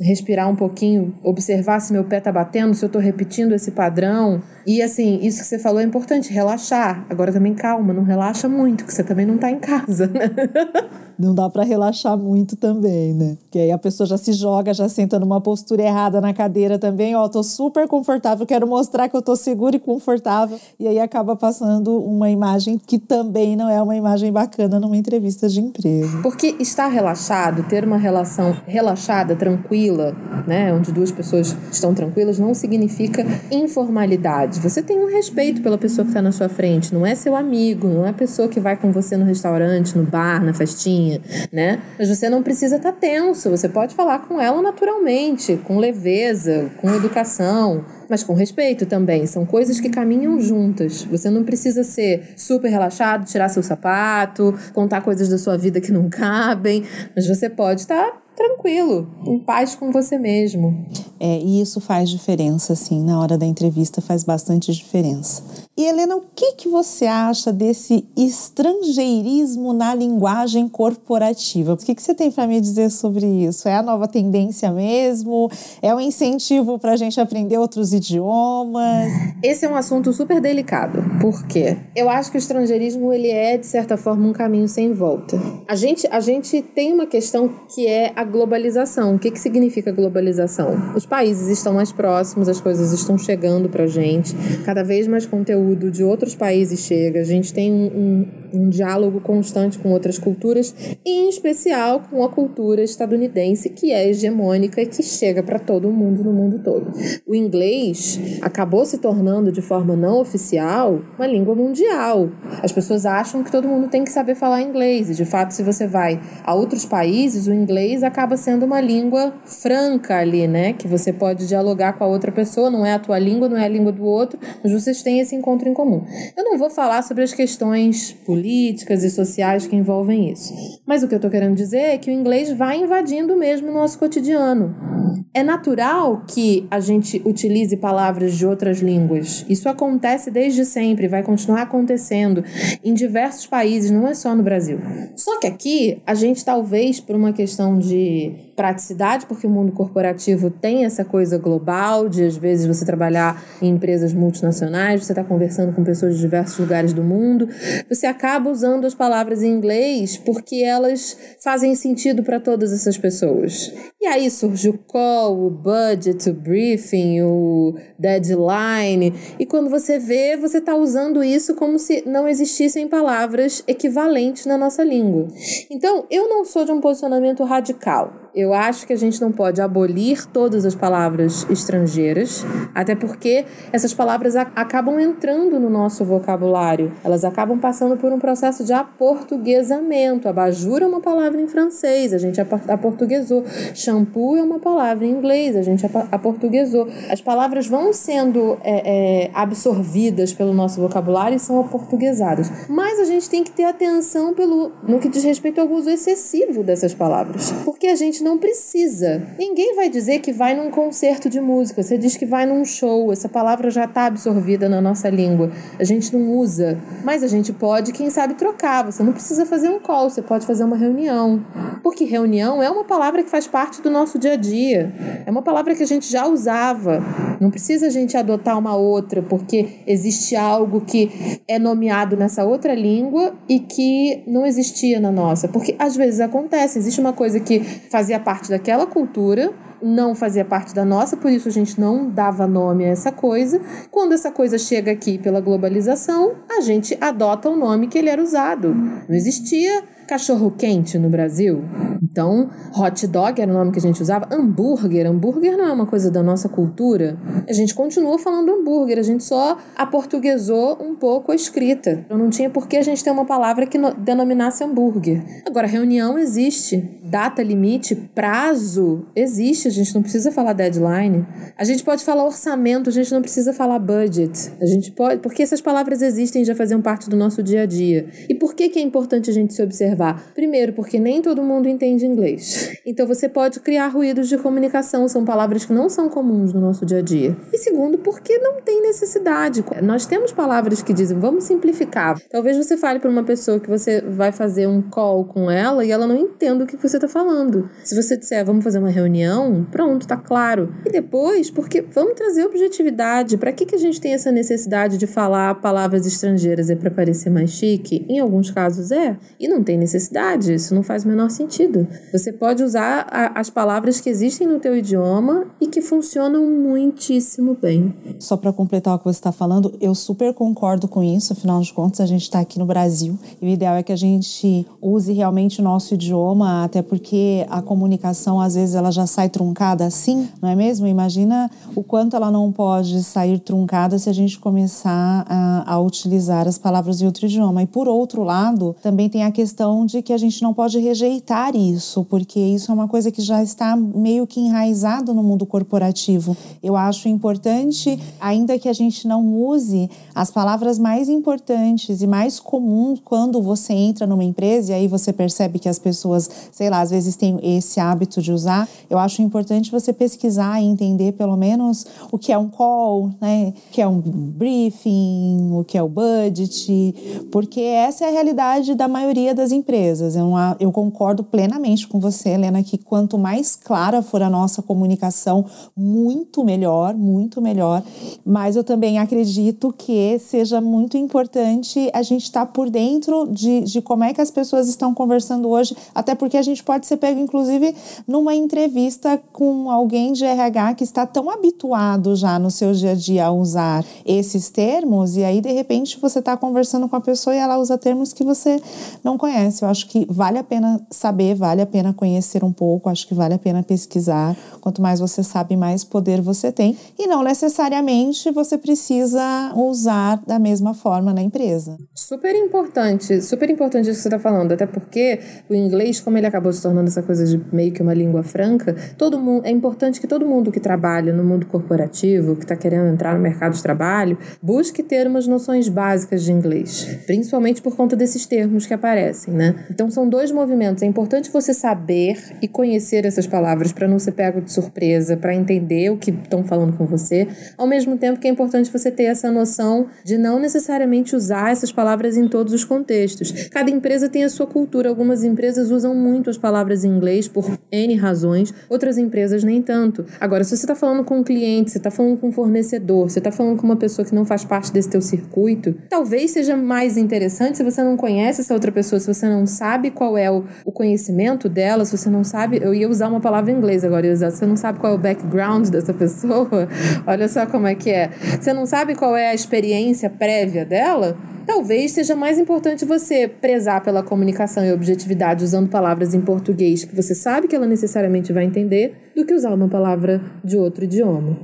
respirar 0.00 0.48
um 0.48 0.56
pouquinho, 0.56 1.14
observar 1.22 1.80
se 1.80 1.92
meu 1.92 2.04
pé 2.04 2.20
tá 2.20 2.32
batendo, 2.32 2.74
se 2.74 2.84
eu 2.84 2.88
tô 2.88 2.98
repetindo 2.98 3.52
esse 3.52 3.70
padrão. 3.70 4.42
E 4.66 4.80
assim, 4.80 5.18
isso 5.22 5.40
que 5.40 5.46
você 5.46 5.58
falou 5.58 5.80
é 5.80 5.84
importante, 5.84 6.32
relaxar. 6.32 7.06
Agora 7.10 7.32
também 7.32 7.54
calma, 7.54 7.92
não 7.92 8.02
relaxa 8.02 8.48
muito, 8.48 8.84
que 8.84 8.92
você 8.92 9.04
também 9.04 9.26
não 9.26 9.36
tá 9.36 9.50
em 9.50 9.58
casa, 9.58 10.06
né? 10.06 10.30
Não 11.20 11.34
dá 11.34 11.50
para 11.50 11.62
relaxar 11.62 12.16
muito 12.16 12.56
também, 12.56 13.12
né? 13.12 13.36
Que 13.50 13.58
aí 13.58 13.70
a 13.70 13.76
pessoa 13.76 14.06
já 14.06 14.16
se 14.16 14.32
joga, 14.32 14.72
já 14.72 14.88
senta 14.88 15.18
numa 15.18 15.38
postura 15.38 15.82
errada 15.82 16.18
na 16.18 16.32
cadeira 16.32 16.78
também, 16.78 17.14
ó, 17.14 17.28
tô 17.28 17.42
super 17.42 17.86
confortável, 17.86 18.46
quero 18.46 18.66
mostrar 18.66 19.06
que 19.06 19.14
eu 19.14 19.20
tô 19.20 19.36
segura 19.36 19.76
e 19.76 19.78
confortável. 19.78 20.58
E 20.78 20.88
aí 20.88 20.98
acaba 20.98 21.36
passando 21.36 21.94
uma 21.98 22.30
imagem 22.30 22.78
que 22.78 22.98
também 22.98 23.54
não 23.54 23.68
é 23.68 23.82
uma 23.82 23.94
imagem 23.94 24.32
bacana 24.32 24.80
numa 24.80 24.96
entrevista 24.96 25.46
de 25.46 25.60
emprego. 25.60 26.22
Porque 26.22 26.56
estar 26.58 26.88
relaxado, 26.88 27.68
ter 27.68 27.84
uma 27.84 27.98
relação 27.98 28.29
relaxada, 28.66 29.34
tranquila, 29.34 30.14
né, 30.46 30.72
onde 30.72 30.92
duas 30.92 31.10
pessoas 31.10 31.56
estão 31.70 31.94
tranquilas, 31.94 32.38
não 32.38 32.54
significa 32.54 33.24
informalidade. 33.50 34.60
Você 34.60 34.82
tem 34.82 34.98
um 34.98 35.06
respeito 35.06 35.62
pela 35.62 35.78
pessoa 35.78 36.04
que 36.04 36.10
está 36.10 36.22
na 36.22 36.32
sua 36.32 36.48
frente, 36.48 36.94
não 36.94 37.06
é 37.06 37.14
seu 37.14 37.34
amigo, 37.34 37.88
não 37.88 38.06
é 38.06 38.10
a 38.10 38.14
pessoa 38.14 38.48
que 38.48 38.60
vai 38.60 38.76
com 38.76 38.92
você 38.92 39.16
no 39.16 39.24
restaurante, 39.24 39.96
no 39.96 40.04
bar, 40.04 40.44
na 40.44 40.52
festinha 40.52 41.20
né? 41.52 41.80
Mas 41.98 42.08
você 42.08 42.28
não 42.28 42.42
precisa 42.42 42.76
estar 42.76 42.92
tá 42.92 42.98
tenso, 42.98 43.50
você 43.50 43.68
pode 43.68 43.94
falar 43.94 44.20
com 44.20 44.40
ela 44.40 44.60
naturalmente, 44.60 45.58
com 45.64 45.78
leveza, 45.78 46.70
com 46.78 46.94
educação, 46.94 47.84
mas 48.10 48.24
com 48.24 48.34
respeito 48.34 48.84
também. 48.84 49.24
São 49.26 49.46
coisas 49.46 49.78
que 49.78 49.88
caminham 49.88 50.40
juntas. 50.40 51.04
Você 51.04 51.30
não 51.30 51.44
precisa 51.44 51.84
ser 51.84 52.34
super 52.36 52.68
relaxado, 52.68 53.24
tirar 53.24 53.48
seu 53.48 53.62
sapato, 53.62 54.52
contar 54.74 55.00
coisas 55.00 55.28
da 55.28 55.38
sua 55.38 55.56
vida 55.56 55.80
que 55.80 55.92
não 55.92 56.10
cabem, 56.10 56.84
mas 57.14 57.28
você 57.28 57.48
pode 57.48 57.82
estar 57.82 58.10
tá 58.10 58.18
tranquilo, 58.40 59.06
em 59.26 59.38
paz 59.38 59.74
com 59.74 59.92
você 59.92 60.18
mesmo. 60.18 60.86
É, 61.18 61.38
e 61.38 61.60
isso 61.60 61.80
faz 61.80 62.08
diferença, 62.08 62.72
assim, 62.72 63.04
na 63.04 63.20
hora 63.20 63.36
da 63.36 63.44
entrevista 63.44 64.00
faz 64.00 64.24
bastante 64.24 64.72
diferença. 64.72 65.42
E 65.76 65.84
Helena, 65.84 66.16
o 66.16 66.22
que, 66.34 66.52
que 66.52 66.68
você 66.68 67.06
acha 67.06 67.52
desse 67.52 68.06
estrangeirismo 68.16 69.72
na 69.72 69.94
linguagem 69.94 70.68
corporativa? 70.68 71.72
O 71.72 71.76
que, 71.76 71.94
que 71.94 72.02
você 72.02 72.14
tem 72.14 72.30
para 72.30 72.46
me 72.46 72.60
dizer 72.60 72.90
sobre 72.90 73.24
isso? 73.24 73.68
É 73.68 73.76
a 73.76 73.82
nova 73.82 74.06
tendência 74.06 74.70
mesmo? 74.70 75.50
É 75.80 75.94
um 75.94 76.00
incentivo 76.00 76.78
para 76.78 76.92
a 76.92 76.96
gente 76.96 77.18
aprender 77.18 77.56
outros 77.56 77.94
idiomas? 77.94 79.10
Esse 79.42 79.64
é 79.64 79.70
um 79.70 79.74
assunto 79.74 80.12
super 80.12 80.40
delicado. 80.40 81.02
Por 81.18 81.46
quê? 81.46 81.78
Eu 81.96 82.10
acho 82.10 82.30
que 82.30 82.36
o 82.36 82.38
estrangeirismo 82.38 83.12
ele 83.12 83.30
é, 83.30 83.56
de 83.56 83.66
certa 83.66 83.96
forma, 83.96 84.26
um 84.26 84.32
caminho 84.32 84.68
sem 84.68 84.92
volta. 84.92 85.40
A 85.66 85.74
gente, 85.74 86.06
a 86.10 86.20
gente 86.20 86.60
tem 86.60 86.92
uma 86.92 87.06
questão 87.06 87.48
que 87.74 87.86
é 87.86 88.12
a 88.14 88.24
globalização. 88.30 89.16
O 89.16 89.18
que, 89.18 89.30
que 89.30 89.38
significa 89.38 89.92
globalização? 89.92 90.94
Os 90.96 91.04
países 91.04 91.48
estão 91.48 91.74
mais 91.74 91.92
próximos, 91.92 92.48
as 92.48 92.60
coisas 92.60 92.92
estão 92.92 93.18
chegando 93.18 93.68
para 93.68 93.86
gente, 93.86 94.34
cada 94.64 94.82
vez 94.82 95.06
mais 95.06 95.26
conteúdo 95.26 95.90
de 95.90 96.02
outros 96.02 96.34
países 96.34 96.80
chega, 96.80 97.20
a 97.20 97.24
gente 97.24 97.52
tem 97.52 97.72
um, 97.72 97.86
um, 97.86 98.26
um 98.52 98.68
diálogo 98.68 99.20
constante 99.20 99.78
com 99.78 99.90
outras 99.90 100.18
culturas, 100.18 100.74
e 101.04 101.10
em 101.10 101.28
especial 101.28 102.02
com 102.10 102.22
a 102.22 102.28
cultura 102.28 102.82
estadunidense, 102.82 103.70
que 103.70 103.92
é 103.92 104.08
hegemônica 104.08 104.80
e 104.80 104.86
que 104.86 105.02
chega 105.02 105.42
para 105.42 105.58
todo 105.58 105.90
mundo 105.90 106.22
no 106.24 106.32
mundo 106.32 106.62
todo. 106.62 106.92
O 107.26 107.34
inglês 107.34 108.38
acabou 108.42 108.84
se 108.84 108.98
tornando, 108.98 109.52
de 109.52 109.62
forma 109.62 109.96
não 109.96 110.20
oficial, 110.20 111.00
uma 111.16 111.26
língua 111.26 111.54
mundial. 111.54 112.30
As 112.62 112.72
pessoas 112.72 113.06
acham 113.06 113.42
que 113.42 113.50
todo 113.50 113.68
mundo 113.68 113.88
tem 113.88 114.04
que 114.04 114.10
saber 114.10 114.34
falar 114.34 114.62
inglês, 114.62 115.10
e 115.10 115.14
de 115.14 115.24
fato, 115.24 115.52
se 115.52 115.62
você 115.62 115.86
vai 115.86 116.20
a 116.44 116.54
outros 116.54 116.84
países, 116.84 117.46
o 117.46 117.52
inglês 117.52 118.02
acaba 118.02 118.36
sendo 118.36 118.64
uma 118.66 118.80
língua 118.80 119.34
franca 119.44 120.18
ali, 120.18 120.46
né? 120.46 120.72
Que 120.72 120.88
você 120.88 121.12
pode 121.12 121.46
dialogar 121.46 121.94
com 121.94 122.04
a 122.04 122.06
outra 122.06 122.32
pessoa, 122.32 122.70
não 122.70 122.84
é 122.84 122.94
a 122.94 122.98
tua 122.98 123.18
língua, 123.18 123.48
não 123.48 123.56
é 123.56 123.64
a 123.64 123.68
língua 123.68 123.92
do 123.92 124.04
outro, 124.04 124.38
mas 124.62 124.72
vocês 124.72 125.02
têm 125.02 125.20
esse 125.20 125.34
encontro 125.34 125.68
em 125.68 125.74
comum. 125.74 126.02
Eu 126.36 126.44
não 126.44 126.58
vou 126.58 126.70
falar 126.70 127.02
sobre 127.02 127.24
as 127.24 127.32
questões 127.32 128.12
políticas 128.12 128.39
e 128.44 128.72
sociais 129.14 129.66
que 129.66 129.76
envolvem 129.76 130.30
isso. 130.30 130.52
Mas 130.86 131.02
o 131.02 131.08
que 131.08 131.14
eu 131.14 131.18
estou 131.18 131.30
querendo 131.30 131.54
dizer 131.54 131.78
é 131.78 131.98
que 131.98 132.10
o 132.10 132.12
inglês 132.12 132.52
vai 132.52 132.78
invadindo 132.78 133.36
mesmo 133.36 133.68
o 133.68 133.74
nosso 133.74 133.98
cotidiano. 133.98 134.89
É 135.32 135.44
natural 135.44 136.24
que 136.26 136.66
a 136.68 136.80
gente 136.80 137.22
utilize 137.24 137.76
palavras 137.76 138.34
de 138.34 138.44
outras 138.44 138.78
línguas. 138.78 139.46
Isso 139.48 139.68
acontece 139.68 140.28
desde 140.28 140.64
sempre, 140.64 141.06
vai 141.06 141.22
continuar 141.22 141.62
acontecendo 141.62 142.42
em 142.82 142.92
diversos 142.92 143.46
países, 143.46 143.92
não 143.92 144.08
é 144.08 144.14
só 144.14 144.34
no 144.34 144.42
Brasil. 144.42 144.80
Só 145.16 145.38
que 145.38 145.46
aqui, 145.46 146.02
a 146.04 146.14
gente 146.14 146.44
talvez 146.44 146.98
por 147.00 147.14
uma 147.14 147.32
questão 147.32 147.78
de 147.78 148.50
praticidade, 148.60 149.24
porque 149.24 149.46
o 149.46 149.50
mundo 149.50 149.72
corporativo 149.72 150.50
tem 150.50 150.84
essa 150.84 151.02
coisa 151.02 151.38
global 151.38 152.10
de 152.10 152.24
às 152.24 152.36
vezes 152.36 152.66
você 152.66 152.84
trabalhar 152.84 153.42
em 153.62 153.70
empresas 153.70 154.12
multinacionais, 154.12 155.02
você 155.02 155.12
está 155.12 155.24
conversando 155.24 155.72
com 155.72 155.82
pessoas 155.82 156.16
de 156.16 156.20
diversos 156.20 156.58
lugares 156.58 156.92
do 156.92 157.02
mundo, 157.02 157.48
você 157.88 158.06
acaba 158.06 158.50
usando 158.50 158.84
as 158.84 158.94
palavras 158.94 159.42
em 159.42 159.50
inglês 159.50 160.18
porque 160.18 160.56
elas 160.56 161.16
fazem 161.42 161.74
sentido 161.74 162.22
para 162.22 162.38
todas 162.38 162.70
essas 162.70 162.98
pessoas. 162.98 163.72
E 163.98 164.06
aí 164.06 164.30
surge 164.30 164.68
o 164.68 164.76
call, 164.76 165.19
o 165.28 165.50
budget, 165.50 166.28
o 166.28 166.34
briefing, 166.34 167.22
o 167.22 167.74
deadline, 167.98 169.12
e 169.38 169.46
quando 169.46 169.68
você 169.68 169.98
vê, 169.98 170.36
você 170.36 170.58
está 170.58 170.74
usando 170.74 171.22
isso 171.22 171.54
como 171.54 171.78
se 171.78 172.02
não 172.06 172.28
existissem 172.28 172.88
palavras 172.88 173.62
equivalentes 173.66 174.46
na 174.46 174.56
nossa 174.56 174.82
língua. 174.82 175.28
Então, 175.70 176.06
eu 176.10 176.28
não 176.28 176.44
sou 176.44 176.64
de 176.64 176.72
um 176.72 176.80
posicionamento 176.80 177.44
radical. 177.44 178.29
Eu 178.34 178.54
acho 178.54 178.86
que 178.86 178.92
a 178.92 178.96
gente 178.96 179.20
não 179.20 179.32
pode 179.32 179.60
abolir 179.60 180.24
todas 180.26 180.64
as 180.64 180.74
palavras 180.74 181.46
estrangeiras, 181.50 182.44
até 182.72 182.94
porque 182.94 183.44
essas 183.72 183.92
palavras 183.92 184.36
acabam 184.36 185.00
entrando 185.00 185.58
no 185.58 185.68
nosso 185.68 186.04
vocabulário. 186.04 186.92
Elas 187.02 187.24
acabam 187.24 187.58
passando 187.58 187.96
por 187.96 188.12
um 188.12 188.20
processo 188.20 188.62
de 188.64 188.72
aportuguesamento. 188.72 190.28
Abajur 190.28 190.80
é 190.80 190.86
uma 190.86 191.00
palavra 191.00 191.40
em 191.40 191.48
francês, 191.48 192.14
a 192.14 192.18
gente 192.18 192.40
aportuguesou. 192.40 193.44
Shampoo 193.74 194.36
é 194.36 194.42
uma 194.42 194.60
palavra 194.60 195.04
em 195.04 195.10
inglês, 195.10 195.56
a 195.56 195.62
gente 195.62 195.84
aportuguesou. 196.12 196.86
As 197.10 197.20
palavras 197.20 197.66
vão 197.66 197.92
sendo 197.92 198.58
é, 198.62 199.24
é, 199.24 199.30
absorvidas 199.34 200.32
pelo 200.32 200.52
nosso 200.52 200.80
vocabulário 200.80 201.36
e 201.36 201.40
são 201.40 201.60
aportuguesadas. 201.60 202.50
Mas 202.68 203.00
a 203.00 203.04
gente 203.04 203.28
tem 203.28 203.42
que 203.42 203.50
ter 203.50 203.64
atenção 203.64 204.34
pelo, 204.34 204.70
no 204.86 205.00
que 205.00 205.08
diz 205.08 205.24
respeito 205.24 205.60
ao 205.60 205.68
uso 205.68 205.90
excessivo 205.90 206.62
dessas 206.62 206.94
palavras. 206.94 207.52
Porque 207.64 207.88
a 207.88 207.96
gente 207.96 208.19
não 208.22 208.38
precisa. 208.38 209.22
Ninguém 209.38 209.74
vai 209.74 209.88
dizer 209.88 210.20
que 210.20 210.32
vai 210.32 210.54
num 210.54 210.70
concerto 210.70 211.28
de 211.28 211.40
música. 211.40 211.82
Você 211.82 211.98
diz 211.98 212.16
que 212.16 212.26
vai 212.26 212.46
num 212.46 212.64
show. 212.64 213.12
Essa 213.12 213.28
palavra 213.28 213.70
já 213.70 213.84
está 213.84 214.06
absorvida 214.06 214.68
na 214.68 214.80
nossa 214.80 215.08
língua. 215.08 215.50
A 215.78 215.84
gente 215.84 216.14
não 216.16 216.36
usa. 216.36 216.78
Mas 217.04 217.22
a 217.22 217.28
gente 217.28 217.52
pode, 217.52 217.92
quem 217.92 218.10
sabe, 218.10 218.34
trocar. 218.34 218.84
Você 218.84 219.02
não 219.02 219.12
precisa 219.12 219.46
fazer 219.46 219.68
um 219.68 219.78
call, 219.78 220.10
você 220.10 220.22
pode 220.22 220.46
fazer 220.46 220.64
uma 220.64 220.76
reunião. 220.76 221.44
Porque 221.82 222.04
reunião 222.04 222.62
é 222.62 222.70
uma 222.70 222.84
palavra 222.84 223.22
que 223.22 223.30
faz 223.30 223.46
parte 223.46 223.80
do 223.82 223.90
nosso 223.90 224.18
dia 224.18 224.32
a 224.32 224.36
dia. 224.36 224.92
É 225.26 225.30
uma 225.30 225.42
palavra 225.42 225.74
que 225.74 225.82
a 225.82 225.86
gente 225.86 226.10
já 226.10 226.26
usava. 226.26 227.02
Não 227.40 227.50
precisa 227.50 227.86
a 227.86 227.90
gente 227.90 228.16
adotar 228.16 228.58
uma 228.58 228.76
outra, 228.76 229.22
porque 229.22 229.80
existe 229.86 230.36
algo 230.36 230.82
que 230.82 231.40
é 231.48 231.58
nomeado 231.58 232.16
nessa 232.16 232.44
outra 232.44 232.74
língua 232.74 233.34
e 233.48 233.60
que 233.60 234.22
não 234.26 234.44
existia 234.44 235.00
na 235.00 235.10
nossa. 235.10 235.48
Porque 235.48 235.74
às 235.78 235.96
vezes 235.96 236.20
acontece, 236.20 236.78
existe 236.78 237.00
uma 237.00 237.12
coisa 237.12 237.40
que 237.40 237.60
fazia 237.90 238.09
parte 238.18 238.48
daquela 238.48 238.86
cultura, 238.86 239.52
não 239.82 240.14
fazia 240.14 240.44
parte 240.44 240.74
da 240.74 240.84
nossa, 240.84 241.16
por 241.16 241.30
isso 241.30 241.48
a 241.48 241.52
gente 241.52 241.80
não 241.80 242.08
dava 242.08 242.46
nome 242.46 242.84
a 242.84 242.88
essa 242.88 243.12
coisa. 243.12 243.60
Quando 243.90 244.12
essa 244.12 244.30
coisa 244.30 244.58
chega 244.58 244.90
aqui 244.90 245.18
pela 245.18 245.40
globalização, 245.40 246.34
a 246.50 246.60
gente 246.60 246.96
adota 247.00 247.48
o 247.48 247.56
nome 247.56 247.86
que 247.86 247.98
ele 247.98 248.08
era 248.08 248.22
usado. 248.22 248.74
Não 248.74 249.14
existia 249.14 249.82
cachorro 250.10 250.50
quente 250.50 250.98
no 250.98 251.08
Brasil. 251.08 251.62
Então, 252.02 252.50
hot 252.76 253.06
dog 253.06 253.40
era 253.40 253.48
o 253.48 253.54
nome 253.54 253.70
que 253.70 253.78
a 253.78 253.82
gente 253.82 254.02
usava. 254.02 254.26
Hambúrguer. 254.28 255.06
Hambúrguer 255.06 255.56
não 255.56 255.68
é 255.68 255.72
uma 255.72 255.86
coisa 255.86 256.10
da 256.10 256.20
nossa 256.20 256.48
cultura. 256.48 257.16
A 257.48 257.52
gente 257.52 257.72
continua 257.72 258.18
falando 258.18 258.50
hambúrguer, 258.50 258.98
a 258.98 259.02
gente 259.02 259.22
só 259.22 259.56
aportuguesou 259.76 260.78
um 260.82 260.96
pouco 260.96 261.30
a 261.30 261.34
escrita. 261.36 262.04
Não 262.10 262.28
tinha 262.28 262.50
por 262.50 262.66
que 262.66 262.76
a 262.76 262.82
gente 262.82 263.04
ter 263.04 263.12
uma 263.12 263.24
palavra 263.24 263.66
que 263.66 263.78
denominasse 263.98 264.64
hambúrguer. 264.64 265.22
Agora, 265.46 265.68
reunião 265.68 266.18
existe. 266.18 266.98
Data 267.04 267.40
limite, 267.40 267.94
prazo 267.94 269.06
existe. 269.14 269.68
A 269.68 269.70
gente 269.70 269.94
não 269.94 270.02
precisa 270.02 270.32
falar 270.32 270.54
deadline. 270.54 271.24
A 271.56 271.62
gente 271.62 271.84
pode 271.84 272.04
falar 272.04 272.24
orçamento, 272.24 272.90
a 272.90 272.92
gente 272.92 273.12
não 273.12 273.22
precisa 273.22 273.52
falar 273.52 273.78
budget. 273.78 274.50
A 274.60 274.66
gente 274.66 274.90
pode, 274.90 275.20
porque 275.20 275.42
essas 275.42 275.60
palavras 275.60 276.02
existem 276.02 276.42
e 276.42 276.44
já 276.44 276.54
faziam 276.56 276.82
parte 276.82 277.08
do 277.08 277.16
nosso 277.16 277.44
dia 277.44 277.62
a 277.62 277.66
dia. 277.66 278.08
E 278.28 278.34
por 278.34 278.54
que, 278.54 278.68
que 278.68 278.78
é 278.80 278.82
importante 278.82 279.30
a 279.30 279.32
gente 279.32 279.54
se 279.54 279.62
observar? 279.62 279.99
Observar. 280.00 280.32
Primeiro, 280.34 280.72
porque 280.72 280.98
nem 280.98 281.20
todo 281.20 281.42
mundo 281.42 281.68
entende 281.68 282.06
inglês. 282.06 282.70
Então 282.86 283.06
você 283.06 283.28
pode 283.28 283.60
criar 283.60 283.88
ruídos 283.88 284.28
de 284.28 284.38
comunicação, 284.38 285.06
são 285.06 285.24
palavras 285.24 285.64
que 285.64 285.72
não 285.72 285.88
são 285.88 286.08
comuns 286.08 286.52
no 286.52 286.60
nosso 286.60 286.84
dia 286.84 286.98
a 286.98 287.02
dia. 287.02 287.36
E 287.52 287.58
segundo, 287.58 287.98
porque 287.98 288.38
não 288.38 288.60
tem 288.62 288.82
necessidade. 288.82 289.62
Nós 289.82 290.06
temos 290.06 290.32
palavras 290.32 290.82
que 290.82 290.92
dizem, 290.92 291.18
vamos 291.18 291.44
simplificar. 291.44 292.18
Talvez 292.30 292.56
você 292.56 292.76
fale 292.76 292.98
para 292.98 293.10
uma 293.10 293.22
pessoa 293.22 293.60
que 293.60 293.68
você 293.68 294.00
vai 294.00 294.32
fazer 294.32 294.66
um 294.66 294.82
call 294.82 295.26
com 295.26 295.50
ela 295.50 295.84
e 295.84 295.90
ela 295.90 296.06
não 296.06 296.16
entenda 296.16 296.64
o 296.64 296.66
que 296.66 296.76
você 296.76 296.96
está 296.96 297.06
falando. 297.06 297.68
Se 297.84 297.94
você 297.94 298.16
disser, 298.16 298.44
vamos 298.44 298.64
fazer 298.64 298.78
uma 298.78 298.90
reunião, 298.90 299.64
pronto, 299.70 300.06
tá 300.06 300.16
claro. 300.16 300.74
E 300.84 300.90
depois, 300.90 301.50
porque 301.50 301.82
vamos 301.82 302.14
trazer 302.14 302.44
objetividade. 302.44 303.36
Para 303.36 303.52
que, 303.52 303.66
que 303.66 303.74
a 303.74 303.78
gente 303.78 304.00
tem 304.00 304.14
essa 304.14 304.32
necessidade 304.32 304.96
de 304.96 305.06
falar 305.06 305.54
palavras 305.56 306.06
estrangeiras? 306.06 306.70
É 306.70 306.74
para 306.74 306.90
parecer 306.90 307.30
mais 307.30 307.50
chique? 307.50 308.04
Em 308.08 308.18
alguns 308.18 308.50
casos 308.50 308.90
é. 308.90 309.16
E 309.38 309.46
não 309.46 309.62
tem 309.62 309.76
necessidade 309.76 309.89
necessidade, 309.90 310.54
isso 310.54 310.74
não 310.74 310.82
faz 310.82 311.04
o 311.04 311.08
menor 311.08 311.30
sentido. 311.30 311.86
Você 312.12 312.32
pode 312.32 312.62
usar 312.62 313.06
a, 313.10 313.40
as 313.40 313.50
palavras 313.50 314.00
que 314.00 314.08
existem 314.08 314.46
no 314.46 314.60
teu 314.60 314.76
idioma 314.76 315.46
e 315.60 315.66
que 315.66 315.80
funcionam 315.80 316.46
muitíssimo 316.46 317.56
bem. 317.60 317.94
Só 318.18 318.36
para 318.36 318.52
completar 318.52 318.94
o 318.94 318.98
que 318.98 319.04
você 319.04 319.18
está 319.18 319.32
falando, 319.32 319.74
eu 319.80 319.94
super 319.94 320.32
concordo 320.32 320.86
com 320.86 321.02
isso, 321.02 321.32
afinal 321.32 321.60
de 321.60 321.72
contas 321.72 322.00
a 322.00 322.06
gente 322.06 322.22
está 322.22 322.40
aqui 322.40 322.58
no 322.58 322.66
Brasil 322.66 323.18
e 323.42 323.46
o 323.46 323.48
ideal 323.48 323.74
é 323.74 323.82
que 323.82 323.92
a 323.92 323.96
gente 323.96 324.66
use 324.80 325.12
realmente 325.12 325.60
o 325.60 325.64
nosso 325.64 325.94
idioma, 325.94 326.64
até 326.64 326.82
porque 326.82 327.46
a 327.50 327.60
comunicação 327.60 328.40
às 328.40 328.54
vezes 328.54 328.74
ela 328.74 328.90
já 328.90 329.06
sai 329.06 329.28
truncada 329.28 329.84
assim, 329.84 330.28
não 330.40 330.48
é 330.48 330.54
mesmo? 330.54 330.86
Imagina 330.86 331.50
o 331.74 331.82
quanto 331.82 332.14
ela 332.14 332.30
não 332.30 332.52
pode 332.52 333.02
sair 333.02 333.38
truncada 333.40 333.98
se 333.98 334.08
a 334.08 334.12
gente 334.12 334.38
começar 334.38 335.24
a, 335.28 335.74
a 335.74 335.80
utilizar 335.80 336.46
as 336.46 336.58
palavras 336.58 337.00
em 337.00 337.06
outro 337.06 337.26
idioma. 337.26 337.62
E 337.62 337.66
por 337.66 337.88
outro 337.88 338.22
lado, 338.22 338.76
também 338.82 339.08
tem 339.08 339.24
a 339.24 339.30
questão 339.30 339.79
de 339.84 340.02
que 340.02 340.12
a 340.12 340.18
gente 340.18 340.42
não 340.42 340.54
pode 340.54 340.78
rejeitar 340.78 341.54
isso, 341.56 342.04
porque 342.04 342.38
isso 342.38 342.70
é 342.70 342.74
uma 342.74 342.88
coisa 342.88 343.10
que 343.10 343.22
já 343.22 343.42
está 343.42 343.76
meio 343.76 344.26
que 344.26 344.40
enraizado 344.40 345.14
no 345.14 345.22
mundo 345.22 345.46
corporativo. 345.46 346.36
Eu 346.62 346.76
acho 346.76 347.08
importante, 347.08 347.98
ainda 348.20 348.58
que 348.58 348.68
a 348.68 348.72
gente 348.72 349.06
não 349.06 349.34
use 349.34 349.90
as 350.14 350.30
palavras 350.30 350.78
mais 350.78 351.08
importantes 351.08 352.02
e 352.02 352.06
mais 352.06 352.38
comuns 352.38 353.00
quando 353.04 353.42
você 353.42 353.72
entra 353.72 354.06
numa 354.06 354.24
empresa 354.24 354.72
e 354.72 354.74
aí 354.74 354.88
você 354.88 355.12
percebe 355.12 355.58
que 355.58 355.68
as 355.68 355.78
pessoas, 355.78 356.28
sei 356.52 356.70
lá, 356.70 356.80
às 356.80 356.90
vezes 356.90 357.16
têm 357.16 357.38
esse 357.42 357.80
hábito 357.80 358.20
de 358.20 358.32
usar, 358.32 358.68
eu 358.88 358.98
acho 358.98 359.22
importante 359.22 359.70
você 359.70 359.92
pesquisar 359.92 360.60
e 360.60 360.66
entender 360.66 361.12
pelo 361.12 361.36
menos 361.36 361.86
o 362.10 362.18
que 362.18 362.32
é 362.32 362.38
um 362.38 362.48
call, 362.48 363.10
né? 363.20 363.52
O 363.68 363.72
que 363.72 363.80
é 363.80 363.86
um 363.86 364.00
briefing, 364.00 365.50
o 365.52 365.64
que 365.64 365.76
é 365.78 365.82
o 365.82 365.88
budget, 365.88 366.94
porque 367.30 367.60
essa 367.60 368.04
é 368.04 368.08
a 368.08 368.10
realidade 368.10 368.74
da 368.74 368.88
maioria 368.88 369.34
das 369.34 369.52
empresas 369.52 369.69
empresas. 369.70 370.16
Eu, 370.16 370.32
eu 370.58 370.72
concordo 370.72 371.22
plenamente 371.22 371.86
com 371.86 372.00
você, 372.00 372.30
Helena, 372.30 372.62
que 372.62 372.76
quanto 372.76 373.16
mais 373.16 373.54
clara 373.54 374.02
for 374.02 374.20
a 374.20 374.28
nossa 374.28 374.60
comunicação, 374.60 375.46
muito 375.76 376.44
melhor, 376.44 376.94
muito 376.94 377.40
melhor. 377.40 377.82
Mas 378.24 378.56
eu 378.56 378.64
também 378.64 378.98
acredito 378.98 379.72
que 379.76 380.18
seja 380.18 380.60
muito 380.60 380.96
importante 380.96 381.88
a 381.94 382.02
gente 382.02 382.24
estar 382.24 382.46
tá 382.46 382.52
por 382.52 382.68
dentro 382.68 383.28
de, 383.30 383.60
de 383.60 383.80
como 383.80 384.02
é 384.02 384.12
que 384.12 384.20
as 384.20 384.30
pessoas 384.30 384.68
estão 384.68 384.92
conversando 384.92 385.48
hoje, 385.48 385.76
até 385.94 386.16
porque 386.16 386.36
a 386.36 386.42
gente 386.42 386.64
pode 386.64 386.86
ser 386.86 386.96
pego, 386.96 387.20
inclusive, 387.20 387.74
numa 388.08 388.34
entrevista 388.34 389.22
com 389.32 389.70
alguém 389.70 390.12
de 390.12 390.24
RH 390.24 390.74
que 390.74 390.84
está 390.84 391.06
tão 391.06 391.30
habituado 391.30 392.16
já 392.16 392.38
no 392.38 392.50
seu 392.50 392.72
dia 392.72 392.92
a 392.92 392.94
dia 392.94 393.26
a 393.26 393.32
usar 393.32 393.84
esses 394.04 394.50
termos, 394.50 395.16
e 395.16 395.22
aí, 395.22 395.40
de 395.40 395.52
repente, 395.52 395.98
você 396.00 396.18
está 396.18 396.36
conversando 396.36 396.88
com 396.88 396.96
a 396.96 397.00
pessoa 397.00 397.36
e 397.36 397.38
ela 397.38 397.58
usa 397.58 397.78
termos 397.78 398.12
que 398.12 398.24
você 398.24 398.60
não 399.04 399.16
conhece. 399.16 399.49
Eu 399.58 399.68
acho 399.68 399.88
que 399.88 400.06
vale 400.08 400.38
a 400.38 400.44
pena 400.44 400.80
saber, 400.90 401.34
vale 401.34 401.62
a 401.62 401.66
pena 401.66 401.92
conhecer 401.92 402.44
um 402.44 402.52
pouco, 402.52 402.88
acho 402.88 403.06
que 403.06 403.14
vale 403.14 403.34
a 403.34 403.38
pena 403.38 403.62
pesquisar. 403.62 404.36
Quanto 404.60 404.80
mais 404.80 405.00
você 405.00 405.22
sabe, 405.22 405.56
mais 405.56 405.84
poder 405.84 406.20
você 406.20 406.52
tem. 406.52 406.76
E 406.98 407.06
não 407.06 407.22
necessariamente 407.22 408.30
você 408.30 408.56
precisa 408.56 409.52
usar 409.56 410.22
da 410.26 410.38
mesma 410.38 410.74
forma 410.74 411.12
na 411.12 411.22
empresa. 411.22 411.76
Super 411.94 412.34
importante, 412.34 413.22
super 413.22 413.48
importante 413.50 413.90
isso 413.90 413.98
que 413.98 414.02
você 414.02 414.08
está 414.08 414.18
falando, 414.18 414.52
até 414.52 414.66
porque 414.66 415.20
o 415.48 415.54
inglês, 415.54 416.00
como 416.00 416.18
ele 416.18 416.26
acabou 416.26 416.52
se 416.52 416.62
tornando 416.62 416.88
essa 416.88 417.02
coisa 417.02 417.24
de 417.24 417.40
meio 417.54 417.72
que 417.72 417.82
uma 417.82 417.94
língua 417.94 418.22
franca, 418.22 418.74
todo 418.96 419.18
mundo 419.18 419.46
é 419.46 419.50
importante 419.50 420.00
que 420.00 420.06
todo 420.06 420.26
mundo 420.26 420.52
que 420.52 420.60
trabalha 420.60 421.12
no 421.12 421.24
mundo 421.24 421.46
corporativo, 421.46 422.36
que 422.36 422.42
está 422.42 422.56
querendo 422.56 422.88
entrar 422.88 423.14
no 423.14 423.20
mercado 423.20 423.54
de 423.54 423.62
trabalho, 423.62 424.18
busque 424.42 424.82
ter 424.82 425.06
umas 425.06 425.26
noções 425.26 425.68
básicas 425.68 426.22
de 426.22 426.32
inglês, 426.32 426.86
principalmente 427.06 427.62
por 427.62 427.76
conta 427.76 427.96
desses 427.96 428.26
termos 428.26 428.66
que 428.66 428.74
aparecem, 428.74 429.34
né? 429.40 429.54
Então 429.70 429.90
são 429.90 430.06
dois 430.06 430.30
movimentos. 430.30 430.82
É 430.82 430.86
importante 430.86 431.30
você 431.30 431.54
saber 431.54 432.36
e 432.42 432.46
conhecer 432.46 433.06
essas 433.06 433.26
palavras 433.26 433.72
para 433.72 433.88
não 433.88 433.98
ser 433.98 434.12
pego 434.12 434.42
de 434.42 434.52
surpresa, 434.52 435.16
para 435.16 435.34
entender 435.34 435.90
o 435.90 435.96
que 435.96 436.10
estão 436.10 436.44
falando 436.44 436.76
com 436.76 436.84
você. 436.84 437.26
Ao 437.56 437.66
mesmo 437.66 437.96
tempo 437.96 438.20
que 438.20 438.28
é 438.28 438.30
importante 438.30 438.70
você 438.70 438.90
ter 438.90 439.04
essa 439.04 439.30
noção 439.30 439.86
de 440.04 440.18
não 440.18 440.38
necessariamente 440.38 441.16
usar 441.16 441.52
essas 441.52 441.72
palavras 441.72 442.18
em 442.18 442.28
todos 442.28 442.52
os 442.52 442.64
contextos. 442.64 443.48
Cada 443.48 443.70
empresa 443.70 444.10
tem 444.10 444.24
a 444.24 444.28
sua 444.28 444.46
cultura. 444.46 444.90
Algumas 444.90 445.24
empresas 445.24 445.70
usam 445.70 445.94
muito 445.94 446.28
as 446.28 446.36
palavras 446.36 446.84
em 446.84 446.90
inglês 446.90 447.26
por 447.26 447.58
N 447.72 447.96
razões, 447.96 448.52
outras 448.68 448.98
empresas 448.98 449.42
nem 449.42 449.62
tanto. 449.62 450.04
Agora, 450.20 450.44
se 450.44 450.50
você 450.50 450.66
está 450.66 450.74
falando 450.74 451.02
com 451.02 451.20
um 451.20 451.24
cliente, 451.24 451.70
você 451.70 451.78
está 451.78 451.90
falando 451.90 452.18
com 452.18 452.28
um 452.28 452.32
fornecedor, 452.32 453.08
você 453.08 453.20
está 453.20 453.32
falando 453.32 453.56
com 453.56 453.64
uma 453.64 453.76
pessoa 453.76 454.04
que 454.04 454.14
não 454.14 454.26
faz 454.26 454.44
parte 454.44 454.70
desse 454.70 454.90
teu 454.90 455.00
circuito, 455.00 455.74
talvez 455.88 456.32
seja 456.32 456.56
mais 456.56 456.98
interessante 456.98 457.56
se 457.56 457.64
você 457.64 457.82
não 457.82 457.96
conhece 457.96 458.42
essa 458.42 458.52
outra 458.52 458.70
pessoa, 458.70 459.00
se 459.00 459.06
você 459.06 459.29
não 459.30 459.46
sabe 459.46 459.90
qual 459.90 460.18
é 460.18 460.30
o, 460.30 460.44
o 460.64 460.72
conhecimento 460.72 461.48
dela, 461.48 461.84
se 461.84 461.96
você 461.96 462.10
não 462.10 462.24
sabe, 462.24 462.58
eu 462.62 462.74
ia 462.74 462.88
usar 462.88 463.08
uma 463.08 463.20
palavra 463.20 463.50
em 463.50 463.56
inglês 463.56 463.84
agora, 463.84 464.06
ia 464.06 464.12
usar, 464.12 464.30
se 464.30 464.38
você 464.38 464.46
não 464.46 464.56
sabe 464.56 464.78
qual 464.78 464.92
é 464.92 464.96
o 464.96 464.98
background 464.98 465.68
dessa 465.68 465.94
pessoa, 465.94 466.68
olha 467.06 467.28
só 467.28 467.46
como 467.46 467.66
é 467.66 467.74
que 467.74 467.90
é. 467.90 468.10
Você 468.40 468.52
não 468.52 468.66
sabe 468.66 468.94
qual 468.94 469.16
é 469.16 469.30
a 469.30 469.34
experiência 469.34 470.10
prévia 470.10 470.64
dela, 470.64 471.16
talvez 471.46 471.92
seja 471.92 472.14
mais 472.14 472.38
importante 472.38 472.84
você 472.84 473.26
prezar 473.26 473.82
pela 473.82 474.02
comunicação 474.02 474.64
e 474.64 474.72
objetividade 474.72 475.44
usando 475.44 475.68
palavras 475.68 476.14
em 476.14 476.20
português 476.20 476.84
que 476.84 476.94
você 476.94 477.14
sabe 477.14 477.48
que 477.48 477.56
ela 477.56 477.66
necessariamente 477.66 478.32
vai 478.32 478.44
entender 478.44 479.09
do 479.14 479.24
que 479.24 479.34
usar 479.34 479.52
uma 479.52 479.68
palavra 479.68 480.22
de 480.44 480.56
outro 480.56 480.84
idioma. 480.84 481.36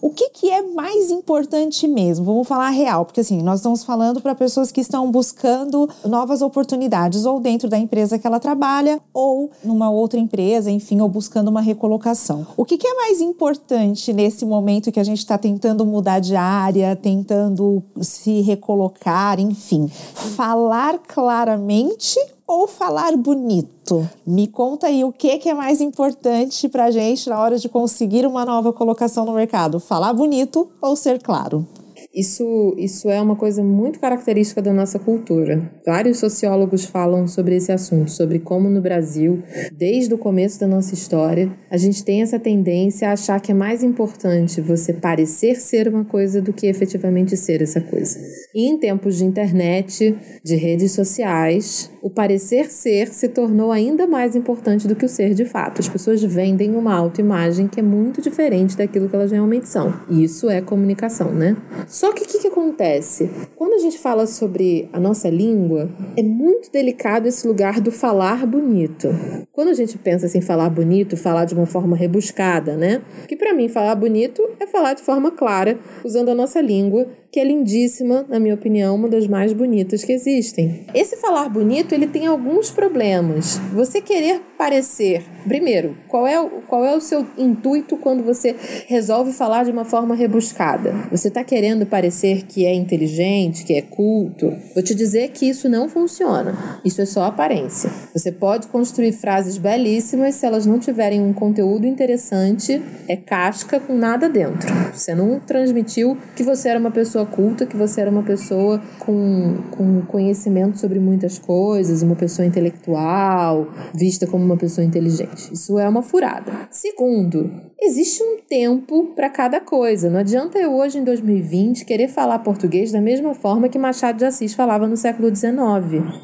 O 0.00 0.10
que, 0.10 0.30
que 0.30 0.50
é 0.50 0.62
mais 0.62 1.10
importante 1.10 1.88
mesmo? 1.88 2.24
Vamos 2.24 2.46
falar 2.46 2.70
real, 2.70 3.04
porque 3.04 3.20
assim, 3.20 3.42
nós 3.42 3.60
estamos 3.60 3.82
falando 3.82 4.20
para 4.20 4.34
pessoas 4.34 4.70
que 4.70 4.80
estão 4.80 5.10
buscando 5.10 5.88
novas 6.04 6.42
oportunidades, 6.42 7.24
ou 7.24 7.40
dentro 7.40 7.68
da 7.68 7.78
empresa 7.78 8.18
que 8.18 8.26
ela 8.26 8.38
trabalha, 8.38 9.00
ou 9.12 9.50
numa 9.64 9.90
outra 9.90 10.20
empresa, 10.20 10.70
enfim, 10.70 11.00
ou 11.00 11.08
buscando 11.08 11.48
uma 11.48 11.60
recolocação. 11.60 12.46
O 12.56 12.64
que, 12.64 12.76
que 12.76 12.86
é 12.86 12.94
mais 12.94 13.20
importante 13.20 14.12
nesse 14.12 14.44
momento 14.44 14.92
que 14.92 15.00
a 15.00 15.04
gente 15.04 15.18
está 15.18 15.38
tentando 15.38 15.86
mudar 15.86 16.18
de 16.18 16.36
área, 16.36 16.94
tentando 16.94 17.82
se 18.00 18.40
recolocar, 18.42 19.40
enfim? 19.40 19.88
Falar 20.14 20.98
claramente 20.98 22.18
ou 22.46 22.66
falar 22.68 23.16
bonito? 23.16 24.08
Me 24.26 24.46
conta 24.46 24.86
aí 24.86 25.04
o 25.04 25.12
que, 25.12 25.38
que 25.38 25.48
é 25.48 25.54
mais 25.54 25.80
importante 25.80 26.68
para 26.68 26.90
gente 26.90 27.28
na 27.28 27.40
hora 27.40 27.58
de 27.58 27.68
conseguir 27.68 28.26
uma 28.26 28.44
nova 28.44 28.72
colocação 28.72 29.24
no 29.24 29.32
mercado: 29.32 29.80
falar 29.80 30.12
bonito 30.12 30.68
ou 30.80 30.94
ser 30.94 31.22
claro? 31.22 31.66
Isso, 32.14 32.74
isso 32.78 33.10
é 33.10 33.20
uma 33.20 33.34
coisa 33.34 33.62
muito 33.64 33.98
característica 33.98 34.62
da 34.62 34.72
nossa 34.72 35.00
cultura. 35.00 35.68
Vários 35.84 36.18
sociólogos 36.18 36.84
falam 36.84 37.26
sobre 37.26 37.56
esse 37.56 37.72
assunto, 37.72 38.10
sobre 38.10 38.38
como 38.38 38.70
no 38.70 38.80
Brasil, 38.80 39.42
desde 39.72 40.14
o 40.14 40.18
começo 40.18 40.60
da 40.60 40.68
nossa 40.68 40.94
história, 40.94 41.50
a 41.68 41.76
gente 41.76 42.04
tem 42.04 42.22
essa 42.22 42.38
tendência 42.38 43.08
a 43.08 43.12
achar 43.14 43.40
que 43.40 43.50
é 43.50 43.54
mais 43.54 43.82
importante 43.82 44.60
você 44.60 44.92
parecer 44.92 45.56
ser 45.56 45.88
uma 45.88 46.04
coisa 46.04 46.40
do 46.40 46.52
que 46.52 46.68
efetivamente 46.68 47.36
ser 47.36 47.60
essa 47.60 47.80
coisa. 47.80 48.16
E 48.54 48.68
em 48.68 48.78
tempos 48.78 49.16
de 49.16 49.24
internet, 49.24 50.16
de 50.44 50.54
redes 50.54 50.92
sociais, 50.92 51.90
o 52.00 52.10
parecer 52.10 52.70
ser 52.70 53.08
se 53.08 53.28
tornou 53.28 53.72
ainda 53.72 54.06
mais 54.06 54.36
importante 54.36 54.86
do 54.86 54.94
que 54.94 55.04
o 55.04 55.08
ser 55.08 55.34
de 55.34 55.44
fato. 55.44 55.80
As 55.80 55.88
pessoas 55.88 56.22
vendem 56.22 56.76
uma 56.76 56.94
autoimagem 56.94 57.66
que 57.66 57.80
é 57.80 57.82
muito 57.82 58.22
diferente 58.22 58.76
daquilo 58.76 59.08
que 59.08 59.16
elas 59.16 59.32
realmente 59.32 59.66
são. 59.66 59.92
E 60.08 60.22
isso 60.22 60.48
é 60.48 60.60
comunicação, 60.60 61.32
né? 61.32 61.56
Só 62.04 62.12
que 62.12 62.22
o 62.22 62.26
que, 62.26 62.38
que 62.38 62.48
acontece? 62.48 63.30
Quando 63.56 63.72
a 63.72 63.78
gente 63.78 63.98
fala 63.98 64.26
sobre 64.26 64.90
a 64.92 65.00
nossa 65.00 65.30
língua, 65.30 65.88
é 66.14 66.22
muito 66.22 66.70
delicado 66.70 67.26
esse 67.26 67.48
lugar 67.48 67.80
do 67.80 67.90
falar 67.90 68.46
bonito. 68.46 69.08
Quando 69.50 69.68
a 69.68 69.72
gente 69.72 69.96
pensa 69.96 70.26
assim, 70.26 70.42
falar 70.42 70.68
bonito, 70.68 71.16
falar 71.16 71.46
de 71.46 71.54
uma 71.54 71.64
forma 71.64 71.96
rebuscada, 71.96 72.76
né? 72.76 73.00
Que 73.26 73.34
para 73.34 73.54
mim 73.54 73.70
falar 73.70 73.94
bonito 73.94 74.46
é 74.60 74.66
falar 74.66 74.92
de 74.92 75.00
forma 75.00 75.30
clara, 75.30 75.78
usando 76.04 76.28
a 76.28 76.34
nossa 76.34 76.60
língua 76.60 77.06
que 77.34 77.40
é 77.40 77.44
lindíssima, 77.44 78.24
na 78.28 78.38
minha 78.38 78.54
opinião, 78.54 78.94
uma 78.94 79.08
das 79.08 79.26
mais 79.26 79.52
bonitas 79.52 80.04
que 80.04 80.12
existem. 80.12 80.86
Esse 80.94 81.16
falar 81.16 81.48
bonito, 81.48 81.92
ele 81.92 82.06
tem 82.06 82.26
alguns 82.26 82.70
problemas. 82.70 83.58
Você 83.72 84.00
querer 84.00 84.40
parecer, 84.56 85.24
primeiro, 85.44 85.96
qual 86.06 86.28
é, 86.28 86.40
qual 86.68 86.84
é 86.84 86.94
o 86.96 87.00
seu 87.00 87.26
intuito 87.36 87.96
quando 87.96 88.22
você 88.22 88.54
resolve 88.86 89.32
falar 89.32 89.64
de 89.64 89.72
uma 89.72 89.84
forma 89.84 90.14
rebuscada? 90.14 90.94
Você 91.10 91.26
está 91.26 91.42
querendo 91.42 91.84
parecer 91.84 92.44
que 92.44 92.64
é 92.64 92.72
inteligente, 92.72 93.64
que 93.64 93.74
é 93.74 93.82
culto? 93.82 94.54
Vou 94.72 94.84
te 94.84 94.94
dizer 94.94 95.30
que 95.30 95.48
isso 95.48 95.68
não 95.68 95.88
funciona. 95.88 96.80
Isso 96.84 97.02
é 97.02 97.04
só 97.04 97.24
aparência. 97.24 97.90
Você 98.14 98.30
pode 98.30 98.68
construir 98.68 99.10
frases 99.10 99.58
belíssimas 99.58 100.36
se 100.36 100.46
elas 100.46 100.66
não 100.66 100.78
tiverem 100.78 101.20
um 101.20 101.32
conteúdo 101.32 101.84
interessante, 101.84 102.80
é 103.08 103.16
casca 103.16 103.80
com 103.80 103.96
nada 103.96 104.28
dentro. 104.28 104.72
Você 104.94 105.16
não 105.16 105.40
transmitiu 105.40 106.16
que 106.36 106.44
você 106.44 106.68
era 106.68 106.78
uma 106.78 106.92
pessoa 106.92 107.23
pessoa 107.24 107.26
culta, 107.26 107.66
que 107.66 107.76
você 107.76 108.00
era 108.00 108.10
uma 108.10 108.22
pessoa 108.22 108.80
com, 108.98 109.56
com 109.70 110.02
conhecimento 110.02 110.78
sobre 110.78 110.98
muitas 110.98 111.38
coisas, 111.38 112.02
uma 112.02 112.14
pessoa 112.14 112.46
intelectual, 112.46 113.68
vista 113.94 114.26
como 114.26 114.44
uma 114.44 114.56
pessoa 114.56 114.84
inteligente. 114.84 115.52
Isso 115.52 115.78
é 115.78 115.88
uma 115.88 116.02
furada. 116.02 116.52
Segundo, 116.70 117.50
existe 117.80 118.22
um 118.22 118.38
tempo 118.48 119.14
para 119.14 119.28
cada 119.28 119.60
coisa. 119.60 120.10
Não 120.10 120.20
adianta 120.20 120.58
eu 120.58 120.74
hoje, 120.74 120.98
em 120.98 121.04
2020, 121.04 121.84
querer 121.84 122.08
falar 122.08 122.38
português 122.40 122.92
da 122.92 123.00
mesma 123.00 123.34
forma 123.34 123.68
que 123.68 123.78
Machado 123.78 124.18
de 124.18 124.24
Assis 124.24 124.54
falava 124.54 124.86
no 124.86 124.96
século 124.96 125.34
XIX. 125.34 125.52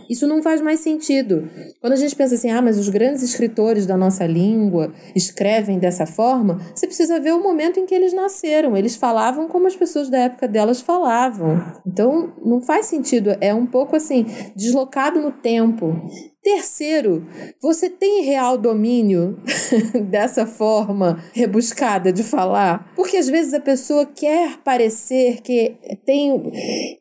Isso 0.08 0.26
não 0.26 0.42
faz 0.42 0.60
mais 0.60 0.80
sentido. 0.80 1.48
Quando 1.80 1.94
a 1.94 1.96
gente 1.96 2.14
pensa 2.14 2.34
assim, 2.34 2.50
ah, 2.50 2.62
mas 2.62 2.78
os 2.78 2.88
grandes 2.88 3.22
escritores 3.22 3.86
da 3.86 3.96
nossa 3.96 4.26
língua 4.26 4.92
escrevem 5.14 5.78
dessa 5.78 6.06
forma, 6.06 6.60
você 6.74 6.86
precisa 6.86 7.20
ver 7.20 7.32
o 7.32 7.42
momento 7.42 7.78
em 7.78 7.86
que 7.86 7.94
eles 7.94 8.12
nasceram. 8.12 8.76
Eles 8.76 8.96
falavam 8.96 9.48
como 9.48 9.66
as 9.66 9.76
pessoas 9.76 10.08
da 10.08 10.18
época 10.18 10.46
delas 10.46 10.80
falavam. 10.90 11.62
Então, 11.86 12.32
não 12.44 12.60
faz 12.60 12.86
sentido. 12.86 13.36
É 13.40 13.54
um 13.54 13.66
pouco 13.66 13.94
assim, 13.94 14.26
deslocado 14.56 15.20
no 15.20 15.30
tempo. 15.30 15.94
Terceiro, 16.42 17.26
você 17.60 17.90
tem 17.90 18.22
real 18.22 18.56
domínio 18.56 19.38
dessa 20.08 20.46
forma 20.46 21.22
rebuscada 21.34 22.10
de 22.10 22.22
falar? 22.22 22.90
Porque 22.96 23.18
às 23.18 23.28
vezes 23.28 23.52
a 23.52 23.60
pessoa 23.60 24.06
quer 24.06 24.56
parecer 24.64 25.42
que 25.42 25.76
tem. 26.06 26.32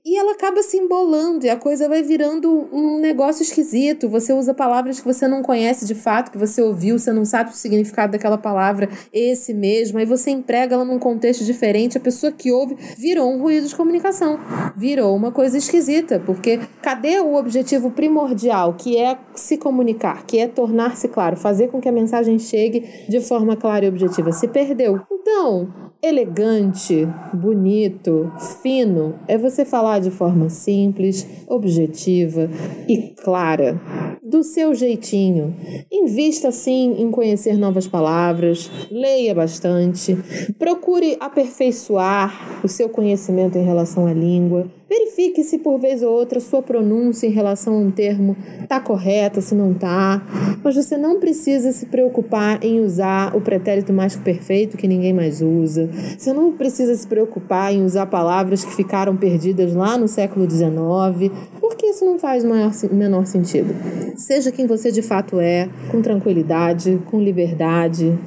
E 0.05 0.17
ela 0.17 0.33
acaba 0.33 0.61
se 0.61 0.75
embolando 0.75 1.45
e 1.45 1.49
a 1.49 1.55
coisa 1.55 1.87
vai 1.87 2.03
virando 2.03 2.67
um 2.73 2.99
negócio 2.99 3.41
esquisito. 3.41 4.09
Você 4.09 4.33
usa 4.33 4.53
palavras 4.53 4.99
que 4.99 5.05
você 5.05 5.25
não 5.25 5.41
conhece 5.41 5.85
de 5.85 5.95
fato, 5.95 6.31
que 6.31 6.37
você 6.37 6.61
ouviu, 6.61 6.99
você 6.99 7.13
não 7.13 7.23
sabe 7.23 7.51
o 7.51 7.53
significado 7.53 8.11
daquela 8.11 8.37
palavra, 8.37 8.89
esse 9.13 9.53
mesmo, 9.53 9.99
aí 9.99 10.05
você 10.05 10.31
emprega 10.31 10.75
ela 10.75 10.83
num 10.83 10.99
contexto 10.99 11.45
diferente. 11.45 11.97
A 11.97 12.01
pessoa 12.01 12.29
que 12.29 12.51
ouve 12.51 12.75
virou 12.97 13.31
um 13.31 13.41
ruído 13.41 13.69
de 13.69 13.75
comunicação, 13.75 14.37
virou 14.75 15.15
uma 15.15 15.31
coisa 15.31 15.57
esquisita, 15.57 16.21
porque 16.25 16.59
cadê 16.81 17.21
o 17.21 17.35
objetivo 17.35 17.89
primordial, 17.89 18.73
que 18.73 18.97
é 18.97 19.17
se 19.39 19.57
comunicar, 19.57 20.25
que 20.25 20.39
é 20.39 20.47
tornar-se 20.47 21.07
claro, 21.07 21.35
fazer 21.35 21.69
com 21.69 21.79
que 21.79 21.89
a 21.89 21.91
mensagem 21.91 22.37
chegue 22.37 22.83
de 23.07 23.19
forma 23.21 23.55
clara 23.55 23.85
e 23.85 23.89
objetiva. 23.89 24.31
Se 24.31 24.47
perdeu. 24.47 25.01
Então, 25.11 25.67
elegante, 26.01 27.07
bonito, 27.33 28.31
fino 28.61 29.15
é 29.27 29.37
você 29.37 29.65
falar 29.65 29.99
de 29.99 30.09
forma 30.11 30.49
simples, 30.49 31.27
objetiva 31.47 32.49
e 32.87 33.13
clara, 33.21 33.79
do 34.23 34.43
seu 34.43 34.73
jeitinho. 34.73 35.55
Invista 35.91 36.51
sim 36.51 36.95
em 36.99 37.11
conhecer 37.11 37.57
novas 37.57 37.87
palavras, 37.87 38.69
leia 38.89 39.33
bastante, 39.35 40.17
procure 40.57 41.17
aperfeiçoar 41.19 42.61
o 42.63 42.67
seu 42.67 42.89
conhecimento 42.89 43.57
em 43.57 43.65
relação 43.65 44.05
à 44.05 44.13
língua. 44.13 44.78
Verifique 44.89 45.43
se 45.43 45.59
por 45.59 45.79
vez 45.79 46.01
ou 46.01 46.11
outra 46.11 46.39
sua 46.39 46.63
pronúncia 46.63 47.27
em 47.27 47.29
relação 47.29 47.75
a 47.75 47.77
um 47.77 47.91
termo 47.91 48.35
está 48.63 48.79
correta, 48.79 49.39
se 49.39 49.53
não 49.53 49.73
está. 49.73 50.19
Mas 50.63 50.75
você 50.75 50.97
não 50.97 51.19
precisa 51.19 51.71
se 51.71 51.85
preocupar 51.85 52.63
em 52.63 52.83
usar 52.83 53.35
o 53.35 53.41
pretérito 53.41 53.93
mais 53.93 54.15
perfeito 54.15 54.77
que 54.77 54.87
ninguém 54.87 55.13
mais 55.13 55.43
usa. 55.43 55.87
Você 56.17 56.33
não 56.33 56.53
precisa 56.53 56.95
se 56.95 57.05
preocupar 57.05 57.71
em 57.71 57.85
usar 57.85 58.07
palavras 58.07 58.65
que 58.65 58.75
ficaram 58.75 59.15
perdidas 59.15 59.75
lá 59.75 59.95
no 59.95 60.07
século 60.07 60.49
XIX, 60.49 61.31
porque 61.59 61.85
isso 61.85 62.03
não 62.03 62.17
faz 62.17 62.43
o 62.43 62.95
menor 62.95 63.27
sentido. 63.27 63.75
Seja 64.15 64.51
quem 64.51 64.65
você 64.65 64.91
de 64.91 65.03
fato 65.03 65.39
é, 65.39 65.69
com 65.91 66.01
tranquilidade, 66.01 66.99
com 67.05 67.21
liberdade. 67.21 68.17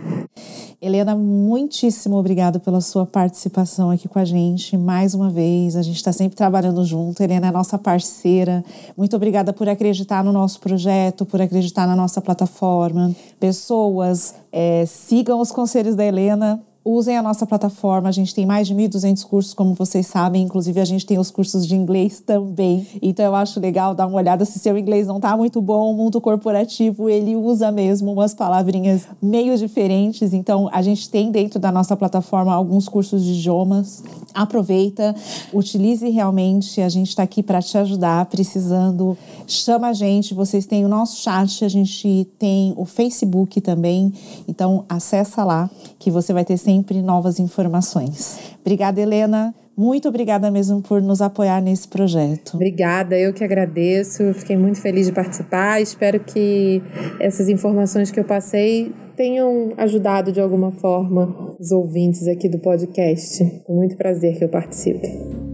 Helena, 0.85 1.15
muitíssimo 1.15 2.17
obrigada 2.17 2.59
pela 2.59 2.81
sua 2.81 3.07
participação 3.07 3.89
aqui 3.89 4.09
com 4.09 4.19
a 4.19 4.25
gente 4.25 4.77
mais 4.77 5.15
uma 5.15 5.31
vez. 5.31 5.77
A 5.77 5.83
gente 5.83 5.95
está 5.95 6.13
sempre 6.13 6.37
trabalhando 6.37 6.85
junto. 6.85 7.23
Helena 7.23 7.47
é 7.47 7.51
nossa 7.53 7.79
parceira. 7.79 8.65
Muito 8.97 9.15
obrigada 9.15 9.53
por 9.53 9.69
acreditar 9.69 10.25
no 10.25 10.33
nosso 10.33 10.59
projeto, 10.59 11.25
por 11.25 11.41
acreditar 11.41 11.87
na 11.87 11.95
nossa 11.95 12.21
plataforma. 12.21 13.15
Pessoas, 13.39 14.35
é, 14.51 14.85
sigam 14.85 15.41
os 15.41 15.53
conselhos 15.53 15.95
da 15.95 16.05
Helena 16.05 16.61
usem 16.85 17.17
a 17.17 17.23
nossa 17.23 17.47
plataforma. 17.47 18.09
A 18.09 18.13
gente 18.13 18.35
tem 18.35 18.45
mais 18.45 18.67
de 18.67 18.75
1.200 18.75 19.25
cursos, 19.25 19.55
como 19.55 19.75
vocês 19.75 20.07
sabem. 20.07 20.43
Inclusive, 20.43 20.81
a 20.81 20.85
gente 20.85 21.07
tem 21.07 21.19
os 21.19 21.31
cursos 21.31 21.67
de 21.67 21.75
inglês 21.75 22.21
também. 22.21 22.87
Então, 23.01 23.25
eu 23.25 23.35
acho 23.35 23.61
legal 23.61 23.95
dar 23.95 24.07
uma 24.07 24.17
olhada 24.17 24.45
se 24.45 24.59
seu 24.59 24.77
inglês 24.77 25.07
não 25.07 25.17
está 25.17 25.37
muito 25.37 25.61
bom. 25.61 25.93
O 25.93 25.97
mundo 25.97 26.21
corporativo, 26.21 27.09
ele 27.09 27.37
usa 27.37 27.71
mesmo 27.71 28.13
umas 28.13 28.35
palavrinhas 28.35 29.07
meio 29.21 29.57
diferentes. 29.57 30.33
Então, 30.33 30.69
a 30.73 30.83
gente 30.83 31.09
tem 31.09 31.31
dentro 31.31 31.61
da 31.61 31.71
nossa 31.71 31.97
plataforma 31.97 32.53
alguns 32.53 32.89
cursos 32.89 33.23
de 33.23 33.33
idiomas. 33.33 34.03
Aproveita, 34.35 35.15
utilize 35.53 36.09
realmente. 36.09 36.81
A 36.81 36.89
gente 36.89 37.09
está 37.09 37.23
aqui 37.23 37.43
para 37.43 37.63
te 37.63 37.79
ajudar, 37.79 38.27
precisando. 38.27 39.17
Chama 39.47 39.89
a 39.89 39.93
gente. 39.93 40.35
Vocês 40.35 40.67
têm 40.67 40.85
o 40.85 40.89
nosso 40.89 41.23
chat, 41.23 41.65
a 41.65 41.69
gente 41.69 42.27
tem 42.39 42.75
o 42.77 42.85
Facebook 42.85 43.61
também. 43.61 44.13
Então, 44.49 44.85
acessa 44.89 45.45
lá 45.45 45.71
que 45.99 46.11
você 46.11 46.33
vai 46.33 46.45
ter 46.45 46.57
sempre 46.73 47.03
novas 47.03 47.39
informações. 47.39 48.39
Obrigada, 48.61 49.01
Helena. 49.01 49.55
Muito 49.77 50.09
obrigada 50.09 50.51
mesmo 50.51 50.83
por 50.83 51.01
nos 51.01 51.21
apoiar 51.21 51.61
nesse 51.61 51.89
projeto. 51.89 52.55
Obrigada, 52.55 53.19
eu 53.19 53.33
que 53.33 53.43
agradeço. 53.45 54.33
Fiquei 54.35 54.57
muito 54.57 54.81
feliz 54.81 55.07
de 55.07 55.13
participar. 55.13 55.81
Espero 55.81 56.21
que 56.21 56.83
essas 57.21 57.49
informações 57.49 58.11
que 58.11 58.21
eu 58.21 58.25
passei 58.25 58.93
tenham 59.17 59.73
ajudado 59.77 60.33
de 60.33 60.41
alguma 60.41 60.73
forma 60.73 61.55
os 61.59 61.73
ouvintes 61.73 62.27
aqui 62.27 62.49
do 62.49 62.59
podcast. 62.59 63.45
Com 63.65 63.75
muito 63.75 63.97
prazer 63.97 64.39
que 64.39 64.45
eu 64.45 64.49
participe. 64.49 65.52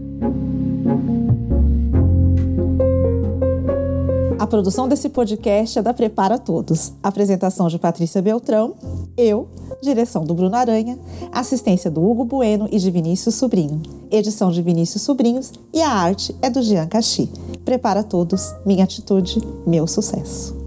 Produção 4.49 4.87
desse 4.87 5.09
podcast 5.09 5.77
é 5.77 5.81
da 5.81 5.93
Prepara 5.93 6.39
Todos. 6.39 6.91
Apresentação 7.03 7.67
de 7.67 7.77
Patrícia 7.77 8.21
Beltrão, 8.21 8.73
eu, 9.15 9.47
direção 9.81 10.25
do 10.25 10.33
Bruno 10.33 10.55
Aranha, 10.55 10.97
assistência 11.31 11.89
do 11.91 12.03
Hugo 12.03 12.25
Bueno 12.25 12.67
e 12.71 12.79
de 12.79 12.89
Vinícius 12.89 13.35
Sobrinho, 13.35 13.81
edição 14.09 14.51
de 14.51 14.61
Vinícius 14.61 15.03
Sobrinhos 15.03 15.53
e 15.71 15.81
a 15.81 15.89
arte 15.89 16.35
é 16.41 16.49
do 16.49 16.63
Jean 16.63 16.87
Cachi. 16.87 17.29
Prepara 17.63 18.03
Todos, 18.03 18.53
minha 18.65 18.83
atitude, 18.83 19.39
meu 19.67 19.85
sucesso. 19.85 20.58